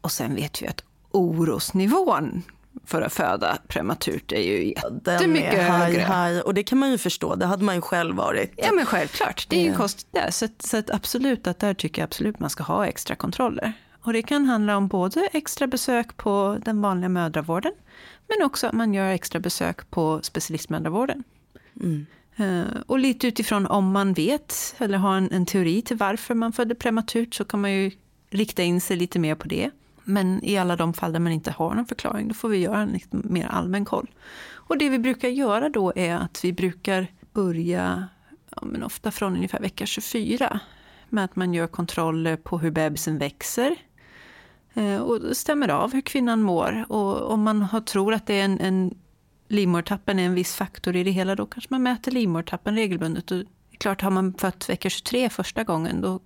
[0.00, 2.42] Och sen vet vi att orosnivån
[2.84, 6.00] för att föda prematurt är ju jättemycket är högre.
[6.00, 8.52] High, och det kan man ju förstå, det hade man ju själv varit.
[8.56, 9.78] Ja men självklart, det är ju yeah.
[9.78, 10.30] konstigt där.
[10.30, 13.72] Så, så att absolut, att där tycker jag absolut man ska ha extra kontroller.
[14.02, 17.72] Och det kan handla om både extra besök på den vanliga mödravården,
[18.28, 21.24] men också att man gör extra besök på specialistmödravården.
[21.80, 22.06] Mm.
[22.40, 26.52] Uh, och lite utifrån om man vet, eller har en, en teori till varför man
[26.52, 27.90] födde prematurt, så kan man ju
[28.30, 29.70] rikta in sig lite mer på det.
[30.04, 32.80] Men i alla de fall där man inte har någon förklaring, då får vi göra
[32.80, 34.10] en lite mer allmän koll.
[34.52, 38.08] Och det vi brukar göra då är att vi brukar börja,
[38.56, 40.60] ja, men ofta från ungefär vecka 24,
[41.08, 43.76] med att man gör kontroller på hur bebisen växer.
[44.74, 46.84] Eh, och stämmer av hur kvinnan mår.
[46.88, 48.94] Och om man har, tror att det är en, en
[49.48, 53.30] livmodertappen är en viss faktor i det hela, då kanske man mäter livmodertappen regelbundet.
[53.30, 53.42] Och
[53.78, 56.20] klart, har man fött vecka 23 första gången, då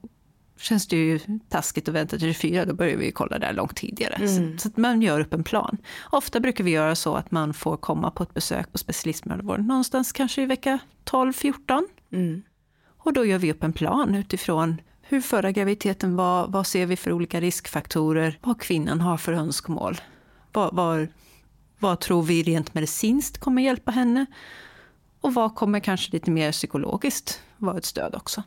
[0.58, 4.14] känns det ju taskigt att vänta till 24, då börjar vi kolla där långt tidigare.
[4.14, 4.58] Mm.
[4.58, 5.76] Så, så, att man gör upp en plan.
[6.10, 10.12] Ofta brukar vi göra så att man får komma på ett besök på specialistmödravården någonstans
[10.12, 11.82] kanske i vecka 12-14.
[12.12, 12.42] Mm.
[12.86, 16.96] Och då gör vi upp en plan utifrån hur förra graviditeten var, vad ser vi
[16.96, 20.00] för olika riskfaktorer, vad kvinnan har för önskemål.
[20.52, 21.08] Vad, vad,
[21.78, 24.26] vad tror vi rent medicinskt kommer hjälpa henne?
[25.20, 28.42] Och vad kommer kanske lite mer psykologiskt vara ett stöd också?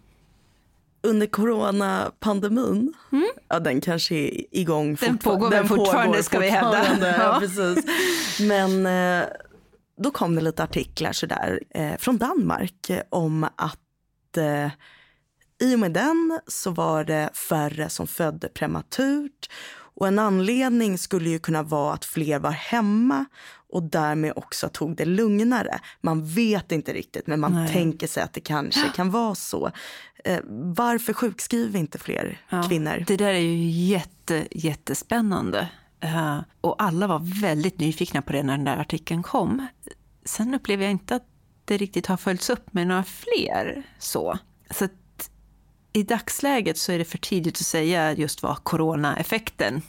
[1.04, 3.30] Under coronapandemin, mm.
[3.48, 6.86] ja den kanske är igång Den pågår den fortfarande pågår ska vi hävda.
[7.02, 7.38] Ja.
[7.40, 7.86] precis.
[8.40, 9.28] Men eh,
[9.98, 14.72] då kom det lite artiklar sådär eh, från Danmark om att eh,
[15.62, 19.50] i och med den så var det färre som födde prematurt
[20.00, 23.26] och en anledning skulle ju kunna vara att fler var hemma
[23.70, 25.80] och därmed också tog det lugnare.
[26.02, 27.74] Man vet inte riktigt, men man Nej.
[27.74, 29.72] tänker sig att det kanske kan vara så.
[30.24, 30.40] Eh,
[30.76, 33.04] varför sjukskriver inte fler ja, kvinnor?
[33.08, 35.70] Det där är ju jätte, jättespännande.
[36.04, 39.68] Uh, och alla var väldigt nyfikna på det när den där artikeln kom.
[40.26, 41.26] Sen upplever jag inte att
[41.66, 44.38] det riktigt har följts upp med några fler så.
[44.72, 44.88] Så
[45.94, 49.82] i dagsläget så är det för tidigt att säga just vad coronaeffekten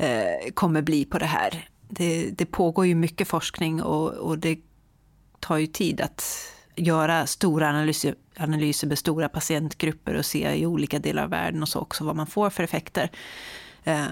[0.00, 1.68] uh, kommer bli på det här.
[1.88, 4.58] Det, det, pågår ju mycket forskning och, och det
[5.40, 10.98] tar ju tid att göra stora analyser, analyser med stora patientgrupper och se i olika
[10.98, 13.10] delar av världen och så också vad man får för effekter.
[13.84, 14.06] Eh,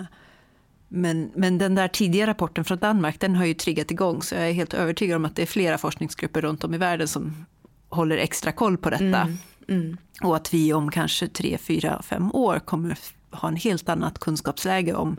[0.89, 4.49] men, men den där tidiga rapporten från Danmark, den har ju triggat igång, så jag
[4.49, 7.47] är helt övertygad om att det är flera forskningsgrupper runt om i världen som
[7.89, 9.05] håller extra koll på detta.
[9.05, 9.97] Mm, mm.
[10.23, 12.99] Och att vi om kanske tre, fyra, fem år kommer
[13.31, 15.17] ha en helt annat kunskapsläge om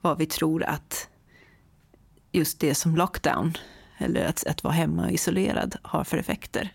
[0.00, 1.08] vad vi tror att
[2.34, 3.56] just det som lockdown
[3.98, 6.72] eller att, att vara hemma isolerad har för effekter.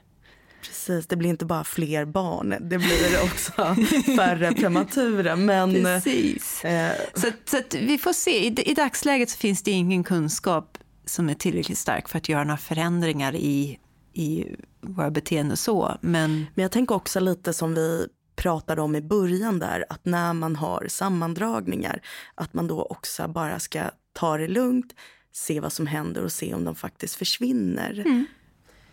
[0.62, 3.51] Precis, det blir inte bara fler barn, det blir också
[4.18, 5.36] färre prematura.
[5.36, 6.66] Men, Precis.
[6.66, 11.30] Eh, så, så vi får se, I, i dagsläget så finns det ingen kunskap som
[11.30, 13.80] är tillräckligt stark för att göra några förändringar i,
[14.14, 14.45] i
[14.82, 15.97] våra beteenden så.
[16.01, 16.45] Men...
[16.55, 20.55] men jag tänker också lite som vi pratade om i början där, att när man
[20.55, 22.01] har sammandragningar,
[22.36, 23.82] att man då också bara ska
[24.14, 24.93] ta det lugnt,
[25.32, 28.00] se vad som händer och se om de faktiskt försvinner.
[28.06, 28.26] Mm.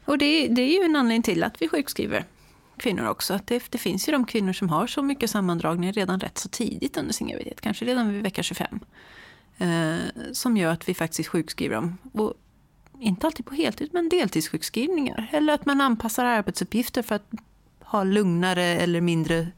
[0.04, 2.24] Och det, det, är ju en anledning till att vi sjukskriver
[2.76, 3.34] kvinnor också.
[3.34, 6.48] Att det, det, finns ju de kvinnor som har så mycket sammandragningar redan rätt så
[6.48, 8.80] tidigt under sin graviditet, kanske redan vid vecka 25.
[9.58, 9.96] Eh,
[10.32, 11.98] som gör att vi faktiskt sjukskriver dem.
[12.12, 12.34] Och
[13.00, 15.30] inte alltid på heltid, men deltidssjukskrivningar.
[15.32, 17.30] Eller att man anpassar arbetsuppgifter för att
[17.80, 19.48] ha lugnare eller mindre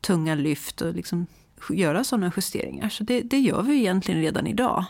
[0.00, 1.26] tunga lyft och liksom
[1.70, 2.88] göra sådana justeringar.
[2.88, 4.84] Så det, det gör vi egentligen redan idag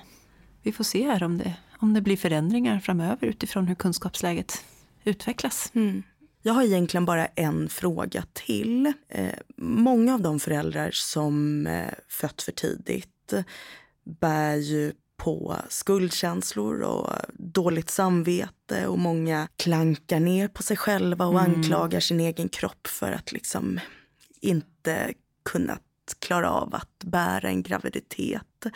[0.62, 4.64] vi får se här om det, om det blir förändringar framöver utifrån hur kunskapsläget
[5.04, 5.70] utvecklas.
[5.74, 6.02] Mm.
[6.42, 8.92] Jag har egentligen bara en fråga till.
[9.08, 13.32] Eh, många av de föräldrar som eh, fött för tidigt
[14.04, 21.40] bär ju på skuldkänslor och dåligt samvete och många klankar ner på sig själva och
[21.40, 21.54] mm.
[21.54, 23.80] anklagar sin egen kropp för att liksom
[24.40, 25.12] inte
[25.44, 25.82] kunnat
[26.18, 28.66] klara av att bära en graviditet.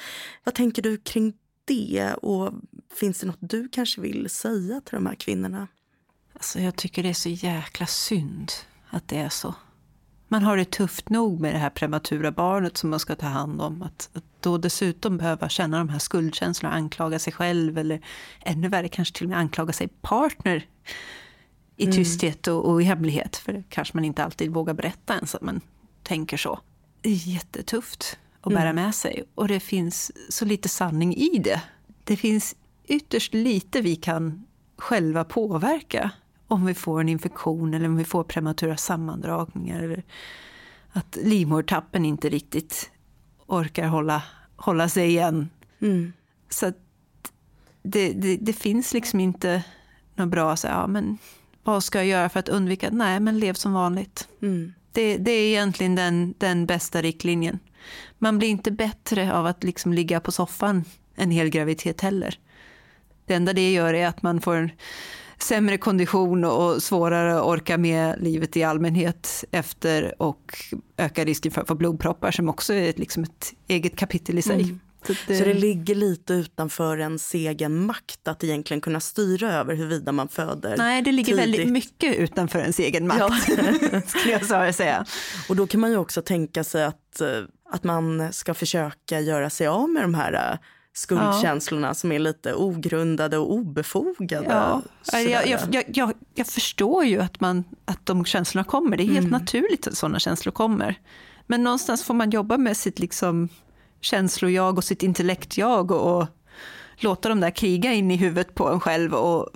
[0.45, 1.35] Vad tänker du kring
[1.65, 2.53] det och
[2.95, 5.69] finns det något du kanske vill säga till de här kvinnorna?
[6.35, 8.53] Alltså jag tycker det är så jäkla synd
[8.91, 9.55] att det är så.
[10.29, 13.61] Man har det tufft nog med det här prematura barnet som man ska ta hand
[13.61, 13.83] om.
[13.83, 18.01] Att, att då dessutom behöva känna de här skuldkänslorna, anklaga sig själv eller
[18.41, 20.67] ännu värre kanske till och med anklaga sig partner
[21.77, 21.97] i mm.
[21.97, 23.37] tysthet och, och i hemlighet.
[23.37, 25.61] För det kanske man inte alltid vågar berätta ens att man
[26.03, 26.61] tänker så.
[27.01, 28.84] Det är jättetufft att bära mm.
[28.84, 31.62] med sig och det finns så lite sanning i det.
[32.05, 34.45] Det finns ytterst lite vi kan
[34.76, 36.11] själva påverka
[36.47, 39.82] om vi får en infektion eller om vi får prematura sammandragningar.
[39.82, 40.03] Eller
[40.92, 42.90] att livmodertappen inte riktigt
[43.47, 44.22] orkar hålla,
[44.57, 45.49] hålla sig igen.
[45.80, 46.12] Mm.
[46.49, 46.72] Så
[47.82, 49.64] det, det, det, finns liksom inte
[50.14, 51.18] något bra säga, ja, men
[51.62, 52.90] vad ska jag göra för att undvika?
[52.92, 54.28] Nej, men lev som vanligt.
[54.42, 54.72] Mm.
[54.92, 57.59] Det, det, är egentligen den, den bästa riktlinjen.
[58.18, 62.39] Man blir inte bättre av att liksom ligga på soffan en hel graviditet heller.
[63.26, 64.70] Det enda det gör är att man får
[65.39, 70.59] sämre kondition och svårare att orka med livet i allmänhet efter och
[70.97, 74.62] ökar risken för att få blodproppar som också är liksom ett eget kapitel i sig.
[74.62, 74.80] Mm.
[75.07, 75.36] Så det...
[75.36, 80.28] så det ligger lite utanför ens egen makt att egentligen kunna styra över huruvida man
[80.28, 81.42] föder Nej, det ligger tidigt.
[81.42, 84.00] väldigt mycket utanför ens egen makt, ja.
[84.07, 85.05] skulle jag säga.
[85.48, 87.28] Och då kan man ju också tänka sig att, eh,
[87.70, 90.59] att man ska försöka göra sig av med de här eh,
[90.94, 91.94] skuldkänslorna ja.
[91.94, 94.46] som är lite ogrundade och obefogade.
[94.48, 94.82] Ja.
[95.12, 95.61] Jag, jag,
[95.92, 98.96] jag, jag, förstår ju att, man, att de känslorna kommer.
[98.96, 99.40] Det är helt mm.
[99.40, 100.98] naturligt att sådana känslor kommer.
[101.46, 103.48] Men någonstans får man jobba med sitt liksom
[104.05, 106.26] känslojag och sitt intellektjag och, och
[106.96, 109.48] låta dem där kriga in i huvudet på en själv och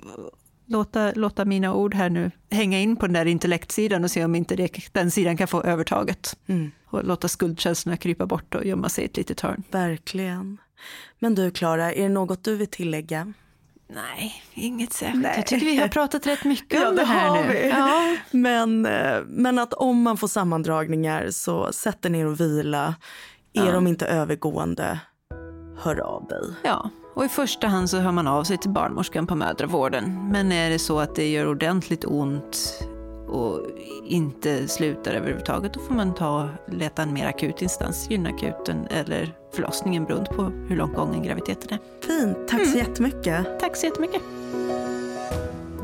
[0.65, 4.35] låta, låta mina ord här nu hänga in på den där intellektsidan och se om
[4.35, 6.37] inte det, den sidan kan få övertaget.
[6.47, 6.71] Mm.
[6.85, 9.63] Och låta skuldkänslorna krypa bort och gömma sig i ett litet hörn.
[9.71, 10.57] Verkligen.
[11.19, 13.33] Men du Klara, är det något du vill tillägga?
[13.93, 15.23] Nej, inget särskilt.
[15.23, 15.33] Nej.
[15.35, 17.53] Jag tycker vi har pratat rätt mycket ja, om det här nu.
[17.53, 18.15] Ja.
[18.31, 22.95] Men, eh, men att om man får sammandragningar så sätt dig ner och vila.
[23.53, 23.71] Är ja.
[23.71, 24.99] de inte övergående,
[25.77, 26.43] hör av dig.
[26.63, 30.29] Ja, och i första hand så hör man av sig till barnmorskan på mödravården.
[30.31, 32.83] Men är det så att det gör ordentligt ont
[33.27, 33.61] och
[34.05, 40.05] inte slutar överhuvudtaget, då får man ta leta en mer akut instans, gynakuten eller förlossningen
[40.05, 42.07] beroende på hur långt gången graviditeten är.
[42.07, 42.77] Fint, tack så mm.
[42.77, 43.59] jättemycket.
[43.59, 44.21] Tack så jättemycket.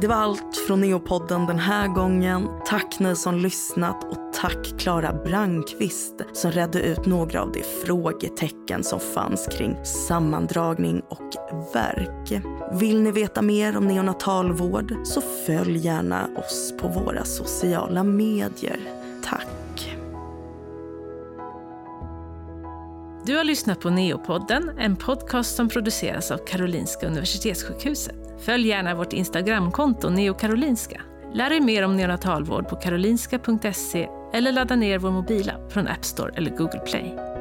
[0.01, 2.49] Det var allt från Neopodden den här gången.
[2.65, 8.83] Tack ni som lyssnat och tack Klara Brankvist som redde ut några av de frågetecken
[8.83, 11.35] som fanns kring sammandragning och
[11.73, 12.43] verk.
[12.79, 18.79] Vill ni veta mer om neonatalvård så följ gärna oss på våra sociala medier.
[19.23, 19.64] Tack!
[23.25, 28.15] Du har lyssnat på Neopodden, en podcast som produceras av Karolinska Universitetssjukhuset.
[28.39, 31.01] Följ gärna vårt Instagramkonto neokarolinska.
[31.33, 36.33] Lär dig mer om neonatalvård på karolinska.se eller ladda ner vår mobila från App Store
[36.35, 37.34] eller Google Play.